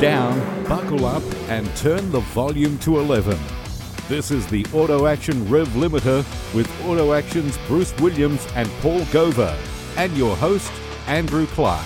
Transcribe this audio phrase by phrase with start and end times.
[0.00, 3.38] down, buckle up, and turn the volume to 11.
[4.08, 6.24] This is the Auto Action Rev Limiter
[6.54, 9.56] with Auto Action's Bruce Williams and Paul Gover,
[9.96, 10.72] and your host,
[11.06, 11.84] Andrew Clarke.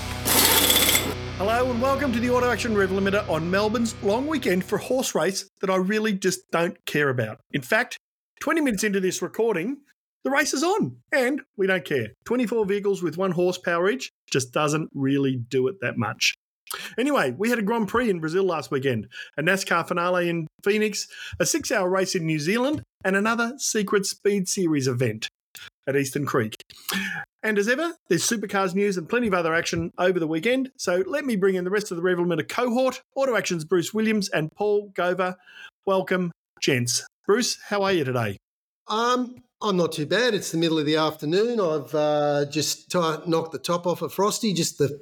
[1.36, 5.14] Hello and welcome to the Auto Action Rev Limiter on Melbourne's long weekend for horse
[5.14, 7.38] race that I really just don't care about.
[7.52, 7.98] In fact,
[8.40, 9.76] 20 minutes into this recording,
[10.24, 12.08] the race is on and we don't care.
[12.24, 16.34] 24 vehicles with one horsepower each just doesn't really do it that much.
[16.98, 21.08] Anyway, we had a Grand Prix in Brazil last weekend, a NASCAR finale in Phoenix,
[21.40, 25.28] a six hour race in New Zealand, and another Secret Speed Series event
[25.86, 26.54] at Eastern Creek.
[27.42, 30.70] And as ever, there's supercars news and plenty of other action over the weekend.
[30.76, 33.94] So let me bring in the rest of the Rev Limiter cohort Auto Action's Bruce
[33.94, 35.36] Williams and Paul Gover.
[35.86, 37.06] Welcome, gents.
[37.26, 38.36] Bruce, how are you today?
[38.88, 40.34] Um, I'm not too bad.
[40.34, 41.60] It's the middle of the afternoon.
[41.60, 45.00] I've uh, just t- knocked the top off a Frosty, just the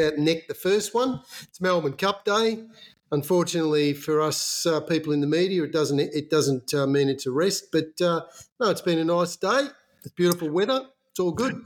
[0.00, 1.20] about neck the first one.
[1.42, 2.64] It's Melbourne Cup Day.
[3.12, 7.26] Unfortunately for us uh, people in the media, it doesn't it doesn't uh, mean it's
[7.26, 7.72] a rest.
[7.72, 8.22] But uh,
[8.60, 9.66] no, it's been a nice day.
[10.02, 10.86] It's beautiful weather.
[11.10, 11.60] It's all good.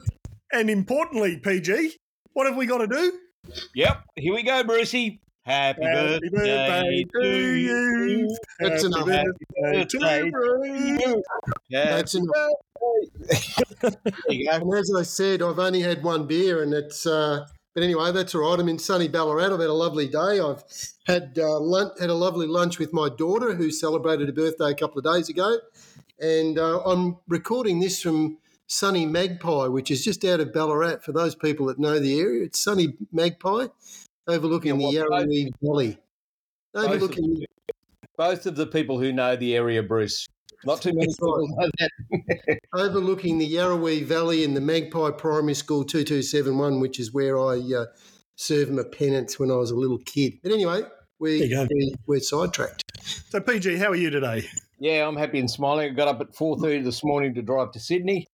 [0.53, 1.97] And importantly, PG,
[2.33, 3.19] what have we got to do?
[3.75, 5.21] Yep, here we go, Brucey.
[5.43, 8.37] Happy, Happy birthday, to you.
[8.59, 9.07] That's Happy enough.
[9.07, 11.23] birthday to Birthday you, Bruce.
[11.69, 12.35] Yeah, That's enough.
[13.83, 13.93] there
[14.31, 14.57] you go.
[14.57, 17.07] And as I said, I've only had one beer, and it's.
[17.07, 18.59] Uh, but anyway, that's all right.
[18.61, 19.53] I'm in sunny Ballarat.
[19.53, 20.41] I've had a lovely day.
[20.41, 20.63] I've
[21.07, 24.75] had uh, lunch, had a lovely lunch with my daughter, who celebrated a birthday a
[24.75, 25.59] couple of days ago,
[26.21, 30.99] and uh, I'm recording this from sunny Magpie, which is just out of Ballarat.
[31.03, 33.67] For those people that know the area, it's sunny Magpie,
[34.27, 35.99] overlooking Yeah, the what- Yarrawee Valley.
[36.77, 37.45] Overlooking,
[38.17, 40.27] Both of the people who know the area, Bruce.
[40.67, 42.59] Not too many That's people know that.
[42.75, 47.87] overlooking the Yarrawee Valley and the Magpie Primary School 2271, which is where I uh,
[48.37, 50.35] served my penance when I was a little kid.
[50.43, 50.83] But anyway,
[51.19, 51.67] we, There you go.
[51.71, 52.83] we, we're sidetracked.
[53.29, 54.47] So, PG, how are you today?
[54.81, 55.91] Yeah, I'm happy and smiling.
[55.91, 58.27] I got up at four thirty this morning to drive to Sydney.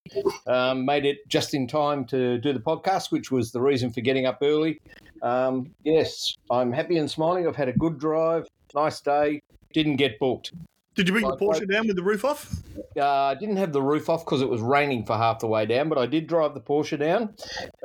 [0.47, 4.01] Um, made it just in time to do the podcast, which was the reason for
[4.01, 4.81] getting up early.
[5.23, 7.47] Um, yes, I'm happy and smiling.
[7.47, 9.43] I've had a good drive, nice day.
[9.75, 10.53] Didn't get booked.
[10.97, 12.53] Did you bring the Porsche down with the roof off?
[12.97, 15.65] Uh, I didn't have the roof off because it was raining for half the way
[15.65, 17.35] down, but I did drive the Porsche down.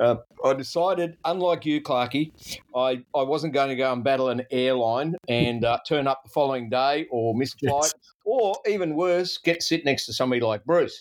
[0.00, 2.32] Uh, I decided, unlike you, Clarky,
[2.74, 6.30] I, I wasn't going to go and battle an airline and uh, turn up the
[6.30, 7.70] following day or miss Yes.
[7.70, 7.92] flight,
[8.24, 11.00] or even worse, get sit next to somebody like Bruce.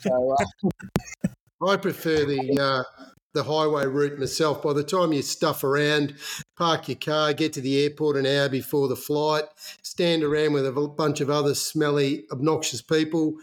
[0.00, 1.28] So, uh,
[1.66, 2.82] I prefer the uh,
[3.34, 4.62] the highway route myself.
[4.62, 6.14] By the time you stuff around,
[6.56, 9.44] park your car, get to the airport an hour before the flight,
[9.82, 13.34] stand around with a bunch of other smelly, obnoxious people,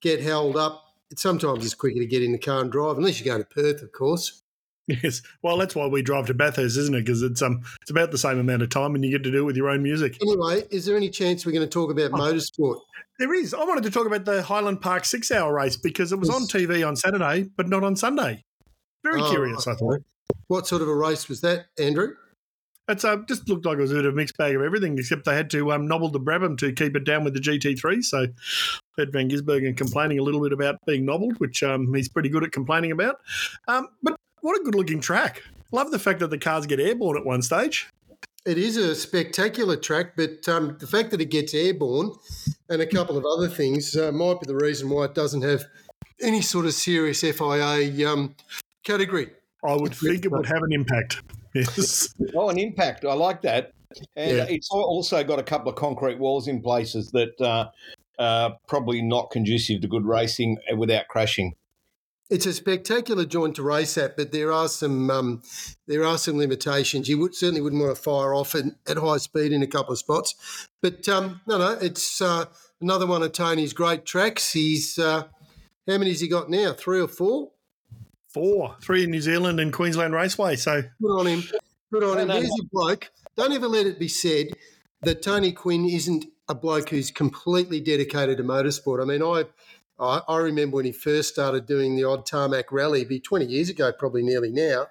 [0.00, 0.82] get held up.
[1.10, 3.54] It's sometimes it's quicker to get in the car and drive, unless you're going to
[3.54, 4.42] Perth, of course.
[4.88, 5.20] Yes.
[5.42, 7.04] Well, that's why we drive to Bathurst, isn't it?
[7.04, 9.38] Because it's um it's about the same amount of time, and you get to do
[9.38, 10.16] it with your own music.
[10.22, 12.78] Anyway, is there any chance we're going to talk about motorsport?
[13.18, 13.52] There is.
[13.52, 16.86] I wanted to talk about the Highland Park six-hour race because it was on TV
[16.86, 18.44] on Saturday, but not on Sunday.
[19.06, 20.02] Very Oh, curious, I thought.
[20.48, 22.14] What sort of a race was that, Andrew?
[22.88, 24.98] It's uh, just looked like it was a bit of a mixed bag of everything,
[24.98, 28.02] except they had to um, nobble the Brabham to keep it down with the GT3.
[28.02, 28.26] So,
[28.98, 32.42] Ed Van Gisbergen complaining a little bit about being nobbled, which um, he's pretty good
[32.42, 33.20] at complaining about.
[33.68, 35.42] Um, but what a good looking track.
[35.70, 37.88] Love the fact that the cars get airborne at one stage.
[38.44, 42.12] It is a spectacular track, but um, the fact that it gets airborne
[42.68, 45.64] and a couple of other things uh, might be the reason why it doesn't have
[46.20, 48.34] any sort of serious FIA um,
[48.86, 49.30] category.
[49.64, 51.22] I would think it would have an impact.
[51.54, 52.14] Yes.
[52.34, 53.06] oh, an impact.
[53.06, 53.72] I like that.
[54.14, 54.44] And Yeah.
[54.46, 57.70] it's also got a couple of concrete walls in places that uh,
[58.18, 61.54] are probably not conducive to good racing without crashing.
[62.28, 65.42] It's a spectacular joint to race at, but there are some um,
[65.86, 67.08] there are some limitations.
[67.08, 69.92] You would certainly wouldn't want to fire off at, at high speed in a couple
[69.92, 70.34] of spots.
[70.82, 72.46] But um, no, no, it's uh,
[72.82, 74.52] another one of Tony's great tracks.
[74.52, 75.22] He's uh,
[75.88, 76.74] how many has he got now?
[76.74, 77.52] Three or four?
[78.36, 80.56] Four, three in New Zealand and Queensland Raceway.
[80.56, 81.42] So, Good on him.
[81.90, 82.28] Good on No, him.
[82.28, 83.10] no, Here's a bloke.
[83.34, 84.48] Don't ever let it be said
[85.00, 89.00] that Tony Quinn isn't a bloke who's completely dedicated to motorsport.
[89.00, 89.44] I mean, I
[89.98, 93.46] I, I remember when he first started doing the odd tarmac rally, it'd be 20
[93.46, 94.88] years ago, probably nearly now.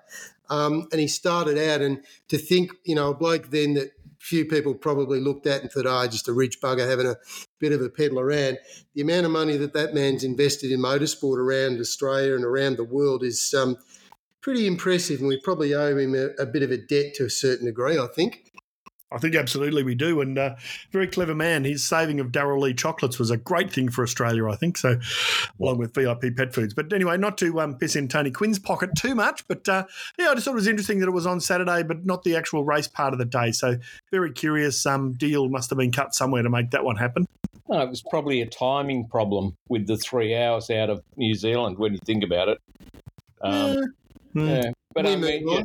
[0.49, 3.91] Um, and he started out, and to think, you know, a bloke then that
[4.25, 7.15] few people probably looked at and thought, oh, just a rich bugger having a
[7.59, 8.57] bit of a peddle around.
[8.95, 12.83] The amount of money that that man's invested in motorsport around Australia and around the
[12.83, 13.77] world is um,
[14.41, 17.29] pretty impressive, and we probably owe him a, a bit of a debt to a
[17.29, 18.51] certain degree, I think.
[19.11, 20.21] I think absolutely we do.
[20.21, 20.55] And uh,
[20.91, 21.63] very clever man.
[21.63, 24.77] His saving of Darrell Lea chocolates was a great thing for Australia, I think.
[24.77, 24.99] So,
[25.59, 26.73] along with VIP pet foods.
[26.73, 29.47] But anyway, not to um, piss in Tony Quinn's pocket too much.
[29.47, 29.85] But uh,
[30.17, 32.35] yeah, I just thought it was interesting that it was on Saturday, but not the
[32.35, 33.51] actual race part of the day.
[33.51, 33.77] So,
[34.11, 34.81] very curious.
[34.81, 37.25] Some um, deal must have been cut somewhere to make that one happen.
[37.69, 41.77] No, it was probably a timing problem with the three hours out of New Zealand
[41.77, 42.59] when you think about it.
[43.41, 43.93] Um,
[44.33, 44.43] yeah.
[44.43, 44.71] yeah.
[44.93, 45.63] But we I mean, yeah.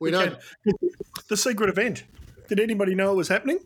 [0.00, 0.36] we don't.
[1.28, 2.04] The secret event.
[2.48, 3.58] Did anybody know it was happening?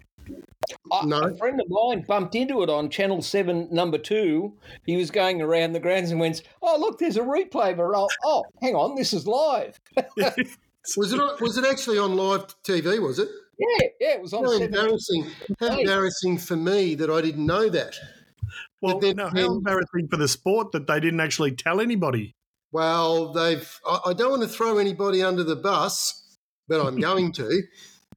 [0.92, 1.20] I, no.
[1.20, 4.54] A friend of mine bumped into it on Channel 7, number two.
[4.86, 7.76] He was going around the grounds and went, Oh, look, there's a replay.
[7.76, 9.78] But oh, oh hang on, this is live.
[10.96, 13.28] was, it, was it actually on live TV, was it?
[13.58, 14.44] Yeah, yeah, it was on.
[14.44, 15.26] How embarrassing!
[15.58, 17.96] How embarrassing for me that I didn't know that.
[18.80, 22.36] Well, then, no, how embarrassing for the sport that they didn't actually tell anybody.
[22.70, 23.68] Well, they've.
[23.84, 26.38] I, I don't want to throw anybody under the bus,
[26.68, 27.62] but I'm going to.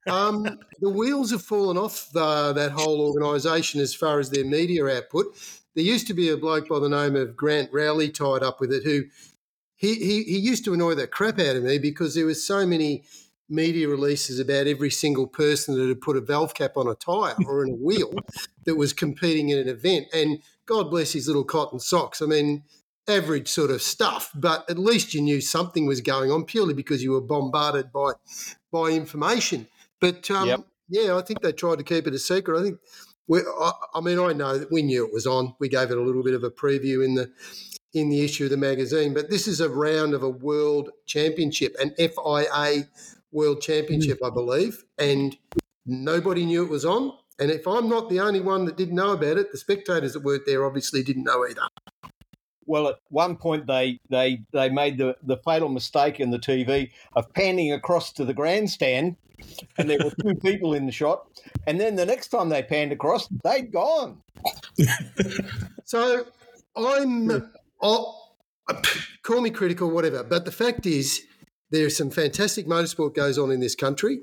[0.08, 4.86] Um, the wheels have fallen off the, that whole organisation as far as their media
[4.88, 5.38] output.
[5.76, 8.74] There used to be a bloke by the name of Grant Rowley tied up with
[8.74, 9.04] it who
[9.76, 12.68] he, he, he used to annoy the crap out of me because there was so
[12.68, 13.04] many
[13.50, 17.36] media releases about every single person that had put a valve cap on a tyre
[17.48, 18.14] or in a wheel
[18.66, 20.08] that was competing in an event.
[20.14, 22.22] And God bless his little cotton socks.
[22.22, 22.64] I mean,
[23.08, 27.04] average sort of stuff, but at least you knew something was going on purely because
[27.04, 28.14] you were bombarded by
[28.72, 29.68] by information.
[30.02, 30.62] But um, yep.
[30.90, 32.60] yeah, I think they tried to keep it a secret.
[32.60, 32.80] I think,
[33.62, 35.56] I, I, mean, I know that we knew it was on.
[35.60, 37.32] We gave it a little bit of a preview in the
[37.94, 39.14] in the issue of the magazine.
[39.14, 42.88] But this is a round of a world championship, an FIA
[43.32, 44.28] world championship, mm.
[44.28, 45.38] I believe, and
[45.86, 47.14] nobody knew it was on.
[47.40, 50.24] And if I'm not the only one that didn't know about it, the spectators that
[50.24, 51.62] weren't there obviously didn't know either.
[52.66, 56.92] Well, at one point they they they made the, the fatal mistake in the TV
[57.16, 59.18] of panning across to the grandstand
[59.78, 61.28] and there were two people in the shot.
[61.68, 64.22] And then the next time they panned across, they'd gone.
[65.86, 66.26] so
[66.76, 67.32] I'm,
[67.82, 68.36] I'll,
[68.70, 68.82] oh,
[69.24, 70.24] call me critical, whatever.
[70.24, 71.22] But the fact is,
[71.70, 74.22] there's some fantastic motorsport goes on in this country.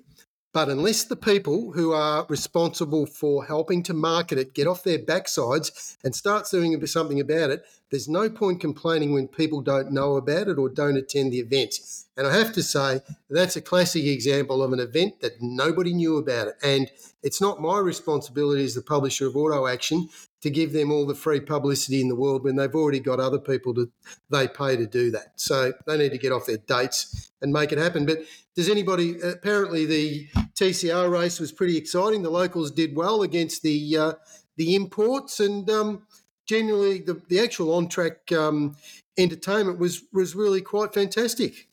[0.54, 4.98] But unless the people who are responsible for helping to market it get off their
[4.98, 10.16] backsides and start doing something about it, there's no point complaining when people don't know
[10.16, 12.08] about it or don't attend the events.
[12.16, 13.00] And I have to say,
[13.30, 16.56] that's a classic example of an event that nobody knew about it.
[16.62, 16.90] And
[17.22, 20.08] it's not my responsibility as the publisher of Auto Action
[20.40, 23.38] to give them all the free publicity in the world when they've already got other
[23.38, 23.90] people to
[24.30, 25.32] they pay to do that.
[25.36, 28.06] So they need to get off their dates and make it happen.
[28.06, 28.18] But
[28.54, 29.20] does anybody?
[29.20, 32.22] Apparently, the TCR race was pretty exciting.
[32.22, 34.12] The locals did well against the uh,
[34.56, 36.02] the imports, and um,
[36.48, 38.76] generally the, the actual on track um,
[39.16, 41.68] entertainment was was really quite fantastic.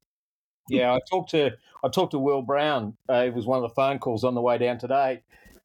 [0.70, 1.52] Yeah, I talked to
[1.84, 2.96] I talked to Will Brown.
[3.10, 5.22] Uh, it was one of the phone calls on the way down today,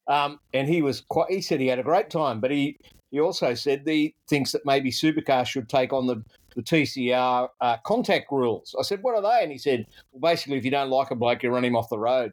[0.06, 1.30] um, and he was quite.
[1.30, 2.78] He said he had a great time, but he
[3.10, 6.22] he also said he thinks that maybe supercars should take on the
[6.56, 8.74] the TCR uh, contact rules.
[8.78, 11.16] I said, "What are they?" And he said, "Well, basically, if you don't like a
[11.16, 12.32] bloke, you run him off the road."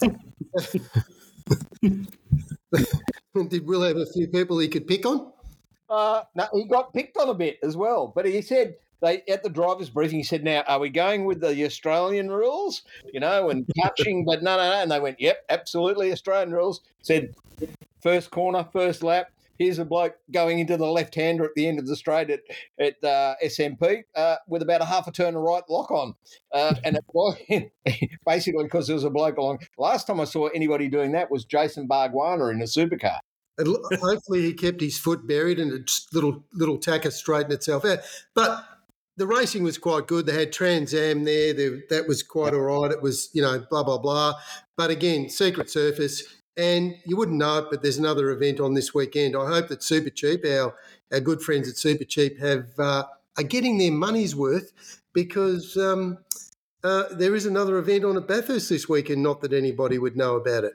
[3.48, 5.32] Did Will have a few people he could pick on?
[5.92, 8.10] Uh, no, he got picked on a bit as well.
[8.14, 11.40] But he said they at the drivers' briefing, he said, "Now, are we going with
[11.42, 12.82] the Australian rules?
[13.12, 14.80] You know, and catching?" but no, no, no.
[14.80, 17.34] And they went, "Yep, absolutely Australian rules." Said
[18.00, 19.30] first corner, first lap.
[19.58, 22.40] Here's a bloke going into the left hander at the end of the straight at
[22.80, 26.14] at uh, SMP uh, with about a half a turn of right lock on,
[26.52, 27.36] uh, and it was
[28.26, 29.58] basically because there was a bloke along.
[29.76, 33.18] Last time I saw anybody doing that was Jason Bargwanna in a supercar.
[33.58, 37.98] And hopefully he kept his foot buried and a little little tacker straightened itself out.
[38.34, 38.64] But
[39.16, 40.26] the racing was quite good.
[40.26, 41.52] They had Trans Am there.
[41.90, 42.90] that was quite all right.
[42.90, 44.34] It was, you know, blah, blah, blah.
[44.76, 46.22] But again, secret surface.
[46.56, 49.36] And you wouldn't know it, but there's another event on this weekend.
[49.36, 50.74] I hope that Supercheap, our,
[51.10, 53.04] our good friends at Supercheap, have uh,
[53.38, 54.72] are getting their money's worth
[55.14, 56.18] because um,
[56.84, 59.22] uh, there is another event on at Bathurst this weekend.
[59.22, 60.74] Not that anybody would know about it.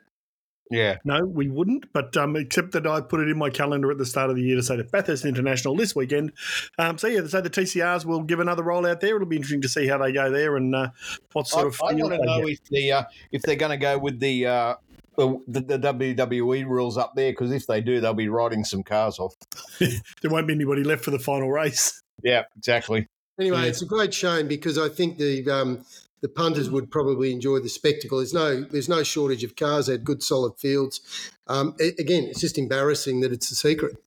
[0.70, 0.98] Yeah.
[1.06, 4.06] No, we wouldn't, but um, except that I put it in my calendar at the
[4.06, 6.34] start of the year to say that Bathurst International this weekend.
[6.78, 9.16] Um, so, yeah, so the TCRs will give another roll out there.
[9.16, 10.90] It'll be interesting to see how they go there and uh,
[11.34, 11.82] what sort I, of.
[11.82, 14.76] I want to know if, the, uh, if they're going to go with the, uh,
[15.16, 19.20] the, the, WWE rules up there, because if they do, they'll be riding some cars
[19.20, 19.36] off.
[19.80, 22.02] there won't be anybody left for the final race.
[22.24, 23.08] Yeah, exactly.
[23.40, 23.68] Anyway, yeah.
[23.68, 25.86] it's a great shame because I think the um,
[26.22, 28.18] the punters would probably enjoy the spectacle.
[28.18, 29.88] There's no there's no shortage of cars.
[29.88, 31.02] They had good solid fields.
[31.48, 33.98] Um, it, again, it's just embarrassing that it's a secret.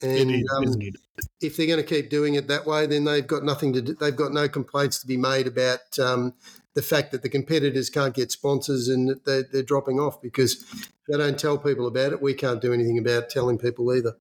[0.00, 0.96] And it is, um, isn't it?
[1.40, 3.94] if they're going to keep doing it that way, then they've got nothing to do.
[3.94, 6.34] They've got no complaints to be made about um,
[6.74, 10.64] the fact that the competitors can't get sponsors and that they're, they're dropping off because
[11.08, 12.22] they don't tell people about it.
[12.22, 14.16] We can't do anything about telling people either.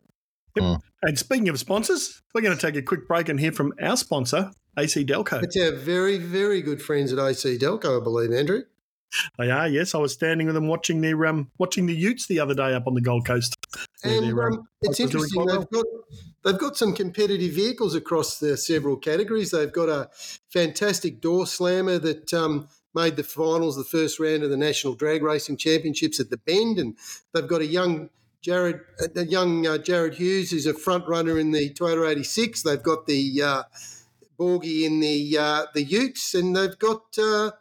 [1.03, 3.95] And speaking of sponsors, we're going to take a quick break and hear from our
[3.95, 5.43] sponsor, AC Delco.
[5.43, 8.63] It's our very, very good friends at AC Delco, I believe, Andrew.
[9.37, 9.95] They are, yes.
[9.95, 12.87] I was standing with them watching their um, watching the Utes the other day up
[12.87, 13.55] on the Gold Coast.
[14.03, 15.45] And um, um, it's interesting.
[15.45, 15.85] They've got
[16.43, 19.51] they've got some competitive vehicles across the several categories.
[19.51, 20.09] They've got a
[20.49, 25.23] fantastic door slammer that um, made the finals, the first round of the National Drag
[25.23, 26.97] Racing Championships at the Bend, and
[27.33, 28.09] they've got a young
[28.41, 28.81] Jared,
[29.15, 32.63] a young uh, Jared Hughes, who's a front runner in the Toyota 86.
[32.63, 33.63] They've got the uh,
[34.39, 37.51] Borgie in the uh, the Utes, and they've got uh,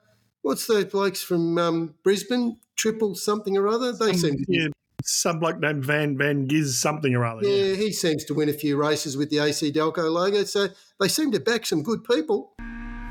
[0.42, 2.58] what's those blokes from um, Brisbane?
[2.76, 3.92] Triple something or other.
[3.92, 4.66] They seem to yeah,
[5.02, 7.42] some bloke named Van Van Giz something or other.
[7.48, 7.74] yeah, Yeah.
[7.76, 10.44] he seems to win a few races with the AC Delco logo.
[10.44, 10.68] So
[11.00, 12.52] they seem to back some good people.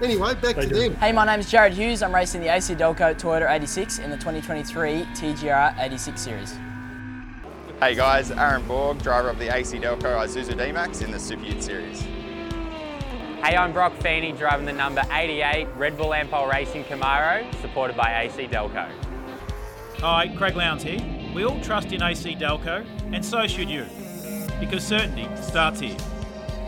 [0.04, 0.76] Anyway, back They to do.
[0.90, 0.96] them.
[0.98, 2.04] Hey, my name's Jared Hughes.
[2.04, 6.54] I'm racing the AC Delco Toyota 86 in the 2023 TGR 86 series.
[7.80, 11.64] Hey guys, Aaron Borg, driver of the AC Delco Isuzu D-Max in the Super Ute
[11.64, 12.04] Series.
[13.46, 18.22] Hey, I'm Broc Feeney, driving the number 88 Red Bull Ampol Racing Camaro, supported by
[18.22, 18.90] AC Delco.
[20.00, 21.00] Hi, Craig Lowndes here.
[21.36, 22.84] We all trust in AC Delco,
[23.14, 23.86] and so should you,
[24.60, 25.96] because certainty starts here.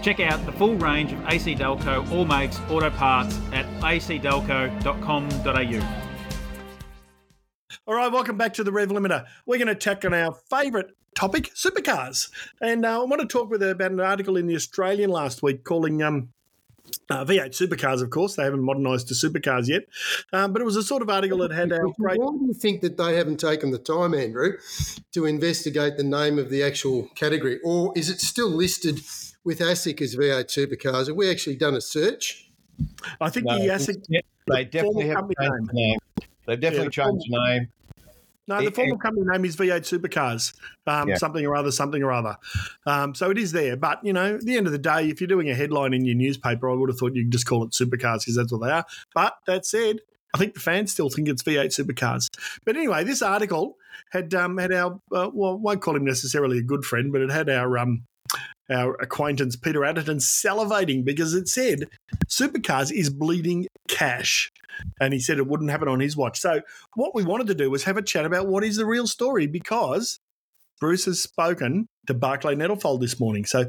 [0.04, 6.04] Check out the full range of AC Delco all makes auto parts at acdelco.com.au.
[7.88, 9.26] All right, welcome back to the Rev Limiter.
[9.48, 12.30] We're going to tack on our favourite topic, supercars.
[12.62, 15.42] And uh, I want to talk with her about an article in the Australian last
[15.42, 16.30] week calling um,
[17.10, 18.36] uh, V8 supercars, of course.
[18.36, 19.84] They haven't modernised to supercars yet.
[20.34, 22.20] Um, but it was a sort of article that had our great.
[22.20, 24.54] Why do you think that they haven't taken the time, Andrew,
[25.14, 27.60] to investigate the name of the actual category?
[27.64, 29.00] Or is it still listed
[29.44, 31.08] with ASIC as V8 supercars?
[31.08, 32.52] Have we actually done a search?
[33.22, 34.04] I think No, the ASIC.
[34.10, 35.98] yeah, they definitely have changed the name.
[36.46, 37.68] They've definitely the changed the name.
[38.48, 40.54] No, the It- formal company name is V8 Supercars,
[40.86, 41.18] um, Yeah.
[41.18, 42.38] something or other, something or other.
[42.86, 43.76] Um, so it is there.
[43.76, 46.06] But, you know, at the end of the day, if you're doing a headline in
[46.06, 48.72] your newspaper, I would have thought you'd just call it Supercars because that's what they
[48.72, 48.86] are.
[49.14, 50.00] But that said,
[50.34, 52.30] I think the fans still think it's V8 Supercars.
[52.66, 53.78] But anyway, this article
[54.12, 57.22] had um, had our, uh, well, I won't call him necessarily a good friend, but
[57.22, 58.04] it had our um,
[58.70, 61.88] our acquaintance Peter Adderton salivating because it said
[62.28, 64.52] Supercars is bleeding cash.
[65.00, 66.40] And he said it wouldn't happen on his watch.
[66.40, 66.62] So
[66.96, 69.48] what we wanted to do was have a chat about what is the real story
[69.48, 70.20] because
[70.80, 73.46] Bruce has spoken to Barclay Nettlefold this morning.
[73.46, 73.66] So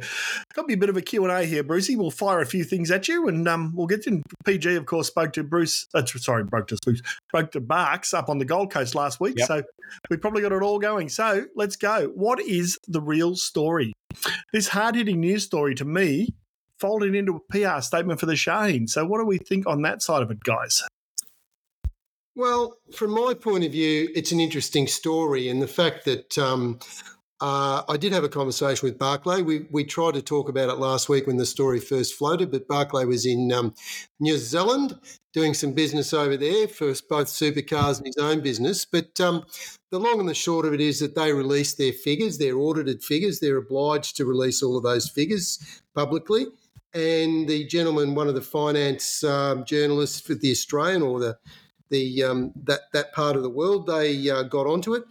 [0.54, 1.96] got to be a bit of a Q&A here, Brucey.
[1.96, 4.22] We'll fire a few things at you and um, we'll get in.
[4.44, 8.28] PG, of course, spoke to Bruce, uh, sorry, broke to Bruce, spoke to Barks up
[8.28, 9.34] on the Gold Coast last week.
[9.38, 9.48] Yep.
[9.48, 9.62] So
[10.10, 11.08] we probably got it all going.
[11.08, 12.08] So let's go.
[12.14, 13.92] What is the real story?
[14.52, 16.34] This hard-hitting news story to me
[16.78, 18.86] folded into a PR statement for the Shahin.
[18.86, 20.82] So what do we think on that side of it, guys?
[22.38, 26.78] Well, from my point of view, it's an interesting story, and the fact that um,
[27.40, 29.42] uh, I did have a conversation with Barclay.
[29.42, 32.68] We we tried to talk about it last week when the story first floated, but
[32.68, 33.74] Barclay was in um,
[34.20, 35.00] New Zealand
[35.32, 38.84] doing some business over there for both supercars and his own business.
[38.84, 39.44] But um,
[39.90, 43.02] the long and the short of it is that they released their figures, their audited
[43.02, 43.40] figures.
[43.40, 46.46] They're obliged to release all of those figures publicly.
[46.94, 51.36] And the gentleman, one of the finance um, journalists for the Australian or the
[51.90, 53.86] the um, that that part of the world.
[53.86, 55.04] They uh, got onto it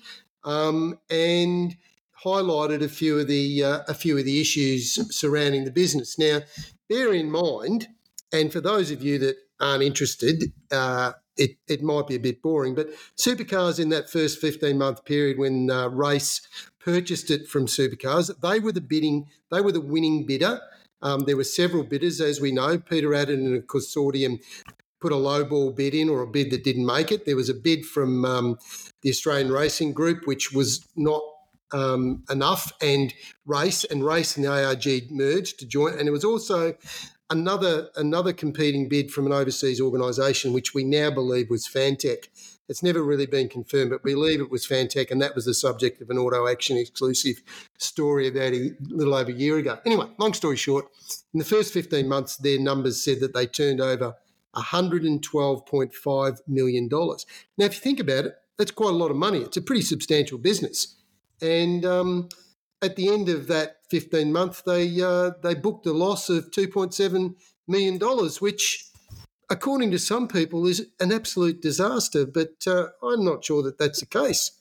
[0.43, 1.75] um, and
[2.23, 6.17] highlighted a few of the uh, a few of the issues surrounding the business.
[6.17, 6.41] Now,
[6.89, 7.87] bear in mind,
[8.31, 12.41] and for those of you that aren't interested, uh, it, it might be a bit
[12.41, 16.41] boring, but supercars in that first 15 month period when uh, Race
[16.79, 20.61] purchased it from supercars, they were the bidding, they were the winning bidder.
[21.01, 22.79] Um, there were several bidders, as we know.
[22.79, 24.39] Peter Adden and a consortium
[24.99, 27.25] put a low ball bid in or a bid that didn't make it.
[27.25, 28.57] There was a bid from um,
[29.01, 31.21] the Australian Racing Group, which was not
[31.71, 33.13] um, enough, and
[33.45, 35.97] Race and Race and the ARG merged to join.
[35.97, 36.75] And it was also
[37.29, 42.27] another another competing bid from an overseas organisation, which we now believe was Fantech.
[42.69, 45.53] It's never really been confirmed, but we believe it was Fantech, and that was the
[45.53, 47.41] subject of an auto action exclusive
[47.77, 49.79] story about a little over a year ago.
[49.85, 50.85] Anyway, long story short,
[51.33, 54.15] in the first 15 months, their numbers said that they turned over
[54.57, 56.89] $112.5 million.
[56.89, 59.39] Now, if you think about it, that's quite a lot of money.
[59.39, 60.95] It's a pretty substantial business.
[61.41, 62.29] And um,
[62.81, 67.35] at the end of that 15 month, they, uh, they booked a loss of $2.7
[67.67, 67.99] million,
[68.39, 68.85] which,
[69.49, 72.25] according to some people, is an absolute disaster.
[72.25, 74.51] But uh, I'm not sure that that's the case.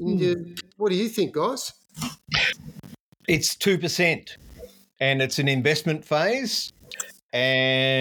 [0.00, 0.34] Uh,
[0.76, 1.72] what do you think, guys?
[3.28, 4.36] It's two percent,
[4.98, 6.72] and it's an investment phase,
[7.32, 7.91] and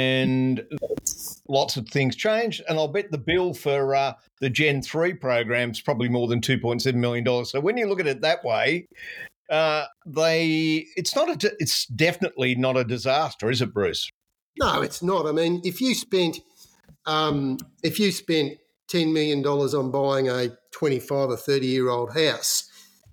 [1.52, 2.62] lots of things change.
[2.68, 6.42] And I'll bet the bill for uh, the Gen three program is probably more than
[6.42, 7.52] two point seven million dollars.
[7.52, 8.88] So when you look at it that way,
[9.50, 14.10] uh, they it's not a it's definitely not a disaster, is it, Bruce?
[14.58, 15.28] No, it's not.
[15.28, 16.40] I mean, if you spent
[17.06, 22.70] um, if you spent ten million dollars on buying a twenty-five or thirty-year-old house,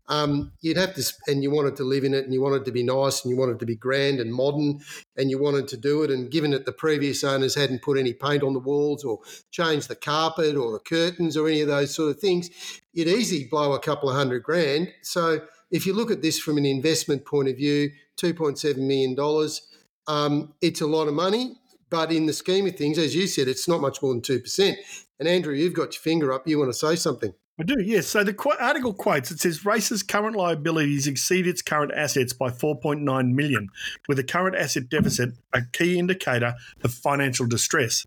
[0.08, 2.72] um, you'd have to, and you wanted to live in it, and you wanted to
[2.72, 4.80] be nice, and you wanted to be grand and modern,
[5.16, 6.10] and you wanted to do it.
[6.10, 9.88] And given that the previous owners hadn't put any paint on the walls, or changed
[9.88, 12.50] the carpet, or the curtains, or any of those sort of things,
[12.92, 14.92] you'd easily blow a couple of hundred grand.
[15.02, 18.88] So if you look at this from an investment point of view, two point seven
[18.88, 19.62] million dollars,
[20.06, 21.56] um, it's a lot of money.
[21.90, 24.40] But in the scheme of things, as you said, it's not much more than two
[24.40, 24.78] percent.
[25.18, 26.46] And Andrew, you've got your finger up.
[26.46, 27.32] You want to say something?
[27.60, 28.06] I do, yes.
[28.06, 32.50] So the qu- article quotes it says Race's current liabilities exceed its current assets by
[32.50, 33.68] 4.9 million,
[34.08, 38.06] with a current asset deficit a key indicator of financial distress.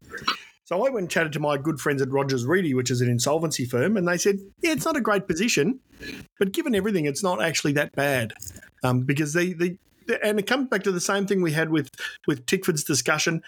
[0.63, 3.09] So I went and chatted to my good friends at Rodgers Reidy, which is an
[3.09, 5.81] insolvency firm, and they said, yeah, it's not a great position,
[6.39, 8.33] but given everything, it's not actually that bad.
[8.83, 9.77] Um, because they, they,
[10.23, 11.89] and it comes back to the same thing we had with,
[12.25, 13.41] with Tickford's discussion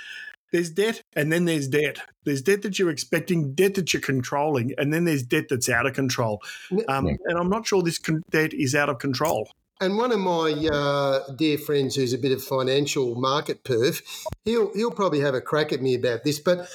[0.54, 1.98] there's debt and then there's debt.
[2.24, 5.86] There's debt that you're expecting, debt that you're controlling, and then there's debt that's out
[5.86, 6.42] of control.
[6.88, 9.50] Um, and I'm not sure this con- debt is out of control.
[9.82, 14.02] And one of my uh, dear friends, who's a bit of financial market perv,
[14.46, 16.40] he'll he'll probably have a crack at me about this.
[16.40, 16.70] But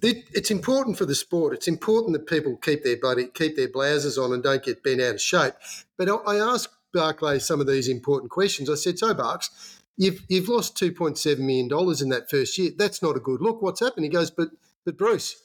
[0.00, 1.52] it's important for the sport.
[1.52, 5.00] It's important that people keep their buddy, keep their blouses on, and don't get bent
[5.00, 5.54] out of shape.
[5.98, 8.70] But I asked Barclay some of these important questions.
[8.70, 12.56] I said, "So, Barks, You've you've lost two point seven million dollars in that first
[12.56, 12.70] year.
[12.74, 13.60] That's not a good look.
[13.60, 14.04] What's happened?
[14.04, 14.48] He goes, but
[14.86, 15.36] but Bruce,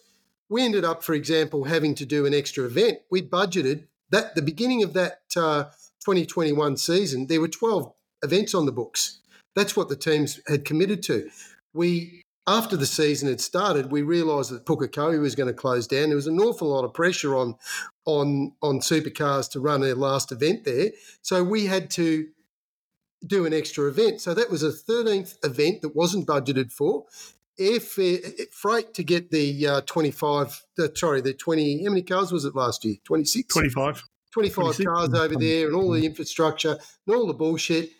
[0.48, 3.00] we ended up, for example, having to do an extra event.
[3.12, 5.66] We budgeted that the beginning of that uh,
[6.06, 7.28] 2021 season.
[7.28, 7.92] There were 12
[8.24, 9.20] events on the books.
[9.58, 11.30] That's what the teams had committed to.
[11.74, 16.08] We after the season had started, we realised that Pukekohe was going to close down.
[16.08, 17.56] There was an awful lot of pressure on
[18.06, 20.92] on on supercars to run their last event there.
[21.24, 22.30] So we had to
[23.26, 24.22] do an extra event.
[24.22, 27.06] So that was a 13th event that wasn't budgeted for.
[27.60, 32.44] Airfare, freight to get the uh, 25, uh, sorry, the 20, how many cars was
[32.44, 32.96] it last year?
[33.06, 33.54] 26?
[33.54, 34.04] 25.
[34.34, 34.86] 25 26.
[34.86, 37.92] cars over there and all the infrastructure and all the bullshit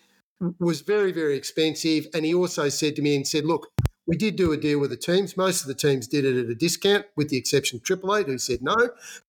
[0.60, 2.06] was very, very expensive.
[2.12, 3.68] And he also said to me and said, look,
[4.06, 5.36] we did do a deal with the teams.
[5.36, 8.26] Most of the teams did it at a discount, with the exception of Triple Eight,
[8.26, 8.76] who said no.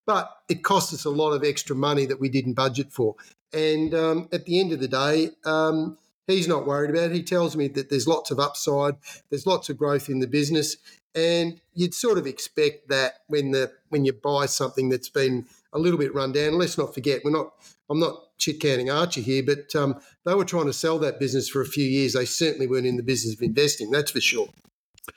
[0.06, 3.16] But it cost us a lot of extra money that we didn't budget for.
[3.54, 7.16] And um, at the end of the day, um, he's not worried about it.
[7.16, 8.96] He tells me that there's lots of upside,
[9.30, 10.78] there's lots of growth in the business,
[11.16, 15.80] and you'd sort of expect that when the when you buy something that's been a
[15.80, 16.58] little bit run down.
[16.58, 17.54] Let's not forget, we're not.
[17.90, 21.48] I'm not chit canning Archer here, but um, they were trying to sell that business
[21.48, 22.14] for a few years.
[22.14, 23.92] They certainly weren't in the business of investing.
[23.92, 24.50] That's for sure.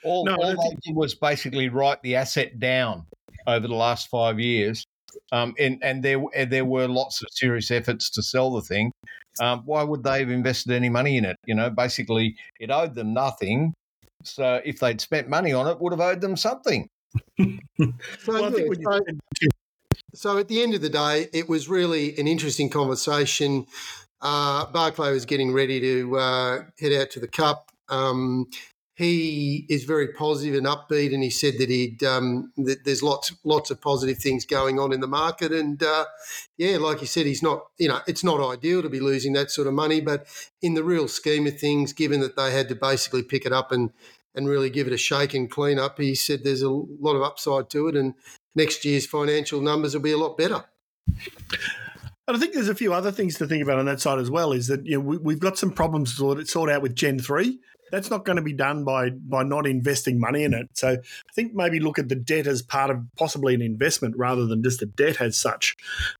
[0.05, 3.05] All, no, all they did was basically write the asset down
[3.45, 4.87] over the last five years
[5.31, 8.91] um, and and there there were lots of serious efforts to sell the thing.
[9.39, 11.37] Um, why would they have invested any money in it?
[11.45, 13.73] You know, basically, it owed them nothing.
[14.23, 16.87] So if they'd spent money on it, would have owed them something.
[17.39, 17.53] so,
[18.27, 18.99] well, yeah,
[19.39, 19.47] so,
[20.13, 23.65] so, at the end of the day, it was really an interesting conversation.
[24.21, 27.69] Uh, Barclay was getting ready to uh, head out to the Cup.
[27.89, 28.47] Um,
[28.95, 33.33] he is very positive and upbeat, and he said that he'd um, that there's lots
[33.43, 36.05] lots of positive things going on in the market, and uh,
[36.57, 39.49] yeah, like he said, he's not you know it's not ideal to be losing that
[39.49, 40.27] sort of money, but
[40.61, 43.71] in the real scheme of things, given that they had to basically pick it up
[43.71, 43.91] and
[44.35, 47.21] and really give it a shake and clean up, he said there's a lot of
[47.21, 48.13] upside to it, and
[48.55, 50.65] next year's financial numbers will be a lot better.
[52.27, 54.29] And I think there's a few other things to think about on that side as
[54.29, 54.51] well.
[54.51, 57.59] Is that you know we, have got some problems to sort out with Gen three
[57.91, 60.69] that's not going to be done by by not investing money in it.
[60.73, 64.45] So I think maybe look at the debt as part of possibly an investment rather
[64.45, 65.75] than just a debt as such.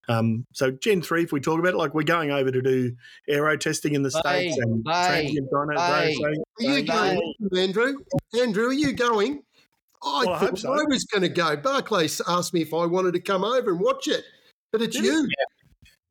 [0.08, 2.96] Um, so Gen three, if we talk about it, like we're going over to do
[3.28, 5.78] aero testing in the states and transient dyno.
[5.80, 6.06] Are
[6.60, 7.94] you going, Andrew?
[8.40, 9.44] Andrew, are you going?
[10.04, 10.74] I well, thought I, so.
[10.74, 11.56] I was going to go.
[11.56, 14.24] Barclays asked me if I wanted to come over and watch it,
[14.72, 15.28] but it's you.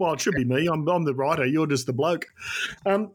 [0.01, 0.67] Well, it should be me.
[0.67, 1.45] I'm, I'm the writer.
[1.45, 2.27] You're just the bloke.
[2.87, 3.11] Um,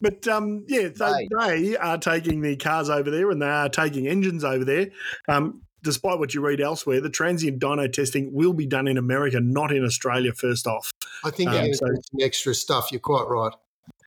[0.00, 1.28] but um, yeah, so right.
[1.38, 4.88] they are taking the cars over there and they are taking engines over there.
[5.28, 9.40] Um, despite what you read elsewhere, the transient dyno testing will be done in America,
[9.40, 10.32] not in Australia.
[10.32, 10.90] First off,
[11.22, 12.90] I think um, so, some extra stuff.
[12.90, 13.52] You're quite right.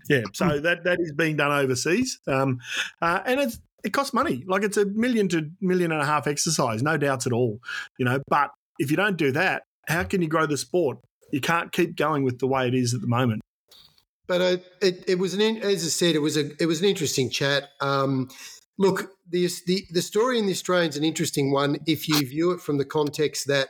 [0.09, 2.59] Yeah, so that that is being done overseas, um,
[3.03, 4.43] uh, and it's it costs money.
[4.47, 7.59] Like it's a million to million and a half exercise, no doubts at all.
[7.99, 10.97] You know, but if you don't do that, how can you grow the sport?
[11.31, 13.41] You can't keep going with the way it is at the moment.
[14.27, 16.87] but uh, it, it was an as I said, it was a it was an
[16.87, 17.69] interesting chat.
[17.81, 18.29] Um,
[18.77, 22.61] look, the, the the story in the is an interesting one if you view it
[22.61, 23.69] from the context that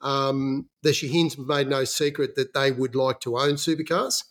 [0.00, 4.24] um, the Shahins made no secret that they would like to own supercars.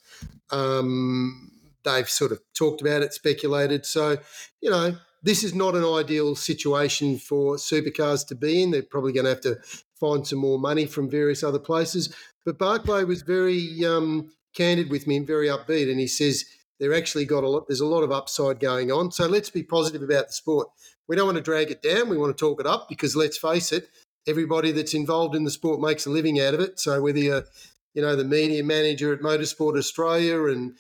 [0.51, 1.51] Um,
[1.83, 3.85] they've sort of talked about it, speculated.
[3.85, 4.17] So,
[4.61, 8.71] you know, this is not an ideal situation for supercars to be in.
[8.71, 9.57] They're probably going to have to
[9.99, 12.13] find some more money from various other places.
[12.45, 16.45] But Barclay was very um, candid with me and very upbeat, and he says
[16.79, 17.67] they're actually got a lot.
[17.67, 19.11] There's a lot of upside going on.
[19.11, 20.69] So let's be positive about the sport.
[21.07, 22.09] We don't want to drag it down.
[22.09, 23.89] We want to talk it up because let's face it,
[24.27, 26.79] everybody that's involved in the sport makes a living out of it.
[26.79, 27.45] So whether you're,
[27.93, 30.75] you know, the media manager at Motorsport Australia and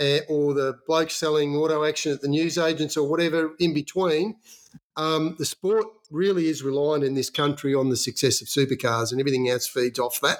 [0.00, 4.36] uh, or the bloke selling auto action at the news agents or whatever in between,
[4.96, 9.20] um, the sport really is reliant in this country on the success of supercars, and
[9.20, 10.38] everything else feeds off that.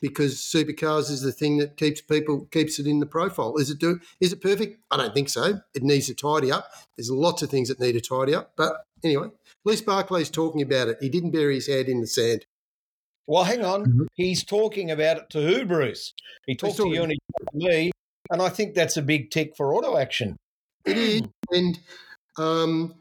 [0.00, 3.56] Because supercars is the thing that keeps people keeps it in the profile.
[3.56, 4.00] Is it do?
[4.20, 4.78] Is it perfect?
[4.90, 5.60] I don't think so.
[5.74, 6.70] It needs to tidy up.
[6.96, 8.52] There's lots of things that need to tidy up.
[8.56, 9.32] But anyway, at
[9.64, 10.98] least Barclay's talking about it.
[11.00, 12.44] He didn't bury his head in the sand.
[13.26, 13.86] Well, hang on.
[13.86, 14.04] Mm-hmm.
[14.14, 16.12] He's talking about it to who, Bruce?
[16.46, 17.90] He talked to you and he talked to me,
[18.30, 20.36] and I think that's a big tick for auto action.
[20.84, 21.78] It is, and
[22.36, 22.94] um,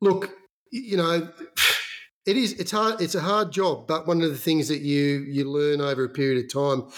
[0.00, 0.30] look,
[0.70, 1.28] you know,
[2.26, 2.54] it is.
[2.54, 3.00] It's hard.
[3.00, 6.08] It's a hard job, but one of the things that you you learn over a
[6.08, 6.88] period of time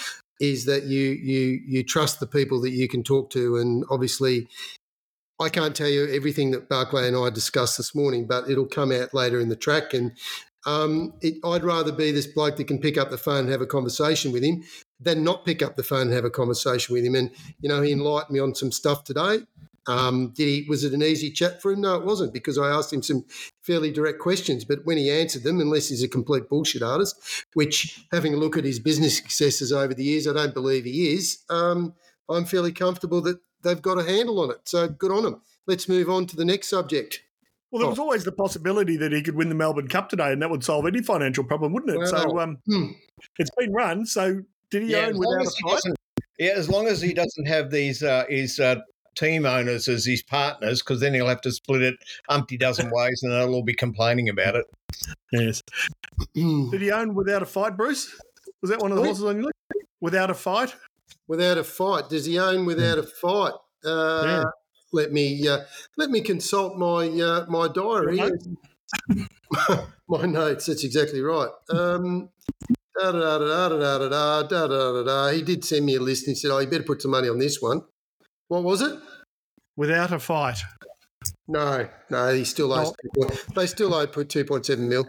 [0.41, 4.49] is that you you you trust the people that you can talk to, and obviously.
[5.41, 8.91] I can't tell you everything that Barclay and I discussed this morning, but it'll come
[8.91, 9.95] out later in the track.
[9.95, 10.11] And
[10.67, 13.61] um, it, I'd rather be this bloke that can pick up the phone and have
[13.61, 14.65] a conversation with him
[15.01, 17.15] than not pick up the phone and have a conversation with him.
[17.15, 17.31] And
[17.61, 19.39] you know, he enlightened me on some stuff today.
[19.89, 20.67] Um, did he?
[20.69, 21.81] Was it an easy chat for him?
[21.81, 23.25] No, it wasn't because I asked him some
[23.63, 24.65] fairly direct questions.
[24.65, 27.17] But when he answered them, unless he's a complete bullshit artist,
[27.55, 31.15] which having a look at his business successes over the years, I don't believe he
[31.15, 31.39] is.
[31.49, 31.95] Um,
[32.29, 34.61] I'm fairly comfortable that they've got a handle on it.
[34.65, 35.41] So good on them.
[35.67, 37.23] Let's move on to the next subject.
[37.71, 38.03] Well, there was oh.
[38.03, 40.87] always the possibility that he could win the Melbourne Cup today, and that would solve
[40.87, 41.99] any financial problem, wouldn't it?
[41.99, 42.93] Well, so um, hmm.
[43.39, 44.07] it's been run.
[44.07, 45.95] So did he yeah, own without a fight?
[46.39, 48.77] Yeah, as long as he doesn't have these uh, his uh,
[49.19, 51.97] team owners as his partners, because then he'll have to split it
[52.29, 54.67] umpty dozen ways, and they'll all be complaining about it.
[55.33, 55.63] Yes.
[56.35, 58.15] Did he own without a fight, Bruce?
[58.63, 59.87] Was that one of the horses on your list?
[60.01, 60.75] Without a fight?
[61.27, 62.09] Without a fight.
[62.09, 63.53] Does he own without a fight?
[63.85, 64.45] Uh, yeah.
[64.93, 65.59] Let me uh,
[65.97, 68.17] let me consult my uh, my diary.
[70.09, 70.67] my notes.
[70.67, 71.51] That's exactly right.
[71.69, 72.31] Um,
[72.99, 76.27] da, da, da, da, da, da, da, da, da, He did send me a list
[76.27, 77.83] and he said, "Oh, you better put some money on this one."
[78.49, 78.99] What was it?
[79.77, 80.59] Without a fight.
[81.47, 82.93] No, no, he still owes.
[83.19, 83.31] Oh.
[83.55, 85.09] They still owe put two point seven mil.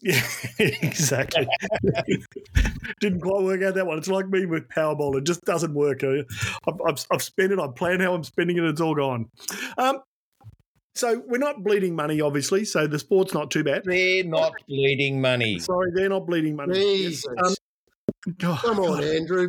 [0.00, 0.22] Yeah,
[0.58, 1.48] exactly.
[3.00, 3.98] Didn't quite work out that one.
[3.98, 6.04] It's like me with Powerball; it just doesn't work.
[6.04, 6.24] I've,
[6.86, 7.58] I've, I've spent it.
[7.58, 8.64] I plan how I'm spending it.
[8.64, 9.28] It's all gone.
[9.76, 10.00] Um,
[10.94, 12.64] so we're not bleeding money, obviously.
[12.64, 13.82] So the sport's not too bad.
[13.84, 15.58] They're not bleeding money.
[15.58, 16.74] Sorry, they're not bleeding money.
[16.74, 17.26] Jesus.
[17.38, 17.54] Um,
[18.38, 19.04] God, Come on, God.
[19.04, 19.48] Andrew.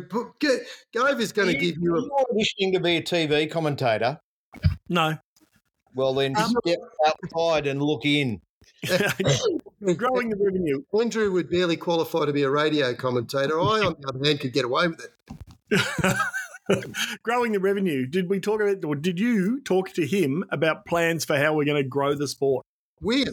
[0.94, 2.24] Gover's going to give you a.
[2.30, 4.20] wishing to be a TV commentator?
[4.88, 5.18] No.
[5.94, 8.40] Well, then um, step outside and look in.
[9.96, 10.82] Growing the revenue.
[10.98, 13.60] Andrew would barely qualify to be a radio commentator.
[13.60, 16.16] I, on the other hand, could get away with it.
[17.22, 18.06] growing the revenue.
[18.06, 21.64] Did we talk about, or did you talk to him about plans for how we're
[21.64, 22.64] going to grow the sport?
[23.00, 23.32] We're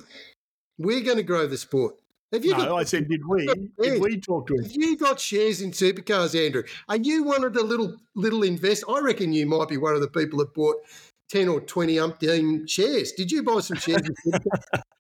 [0.78, 1.96] we're going to grow the sport.
[2.34, 3.46] Have you no, got, I said, did we?
[3.82, 4.64] Did we talk to him?
[4.64, 6.64] Have you got shares in supercars, Andrew?
[6.90, 8.84] Are you one of the little little invest?
[8.90, 10.76] I reckon you might be one of the people that bought
[11.30, 13.14] ten or twenty umpteen shares.
[13.14, 14.02] Did you buy some shares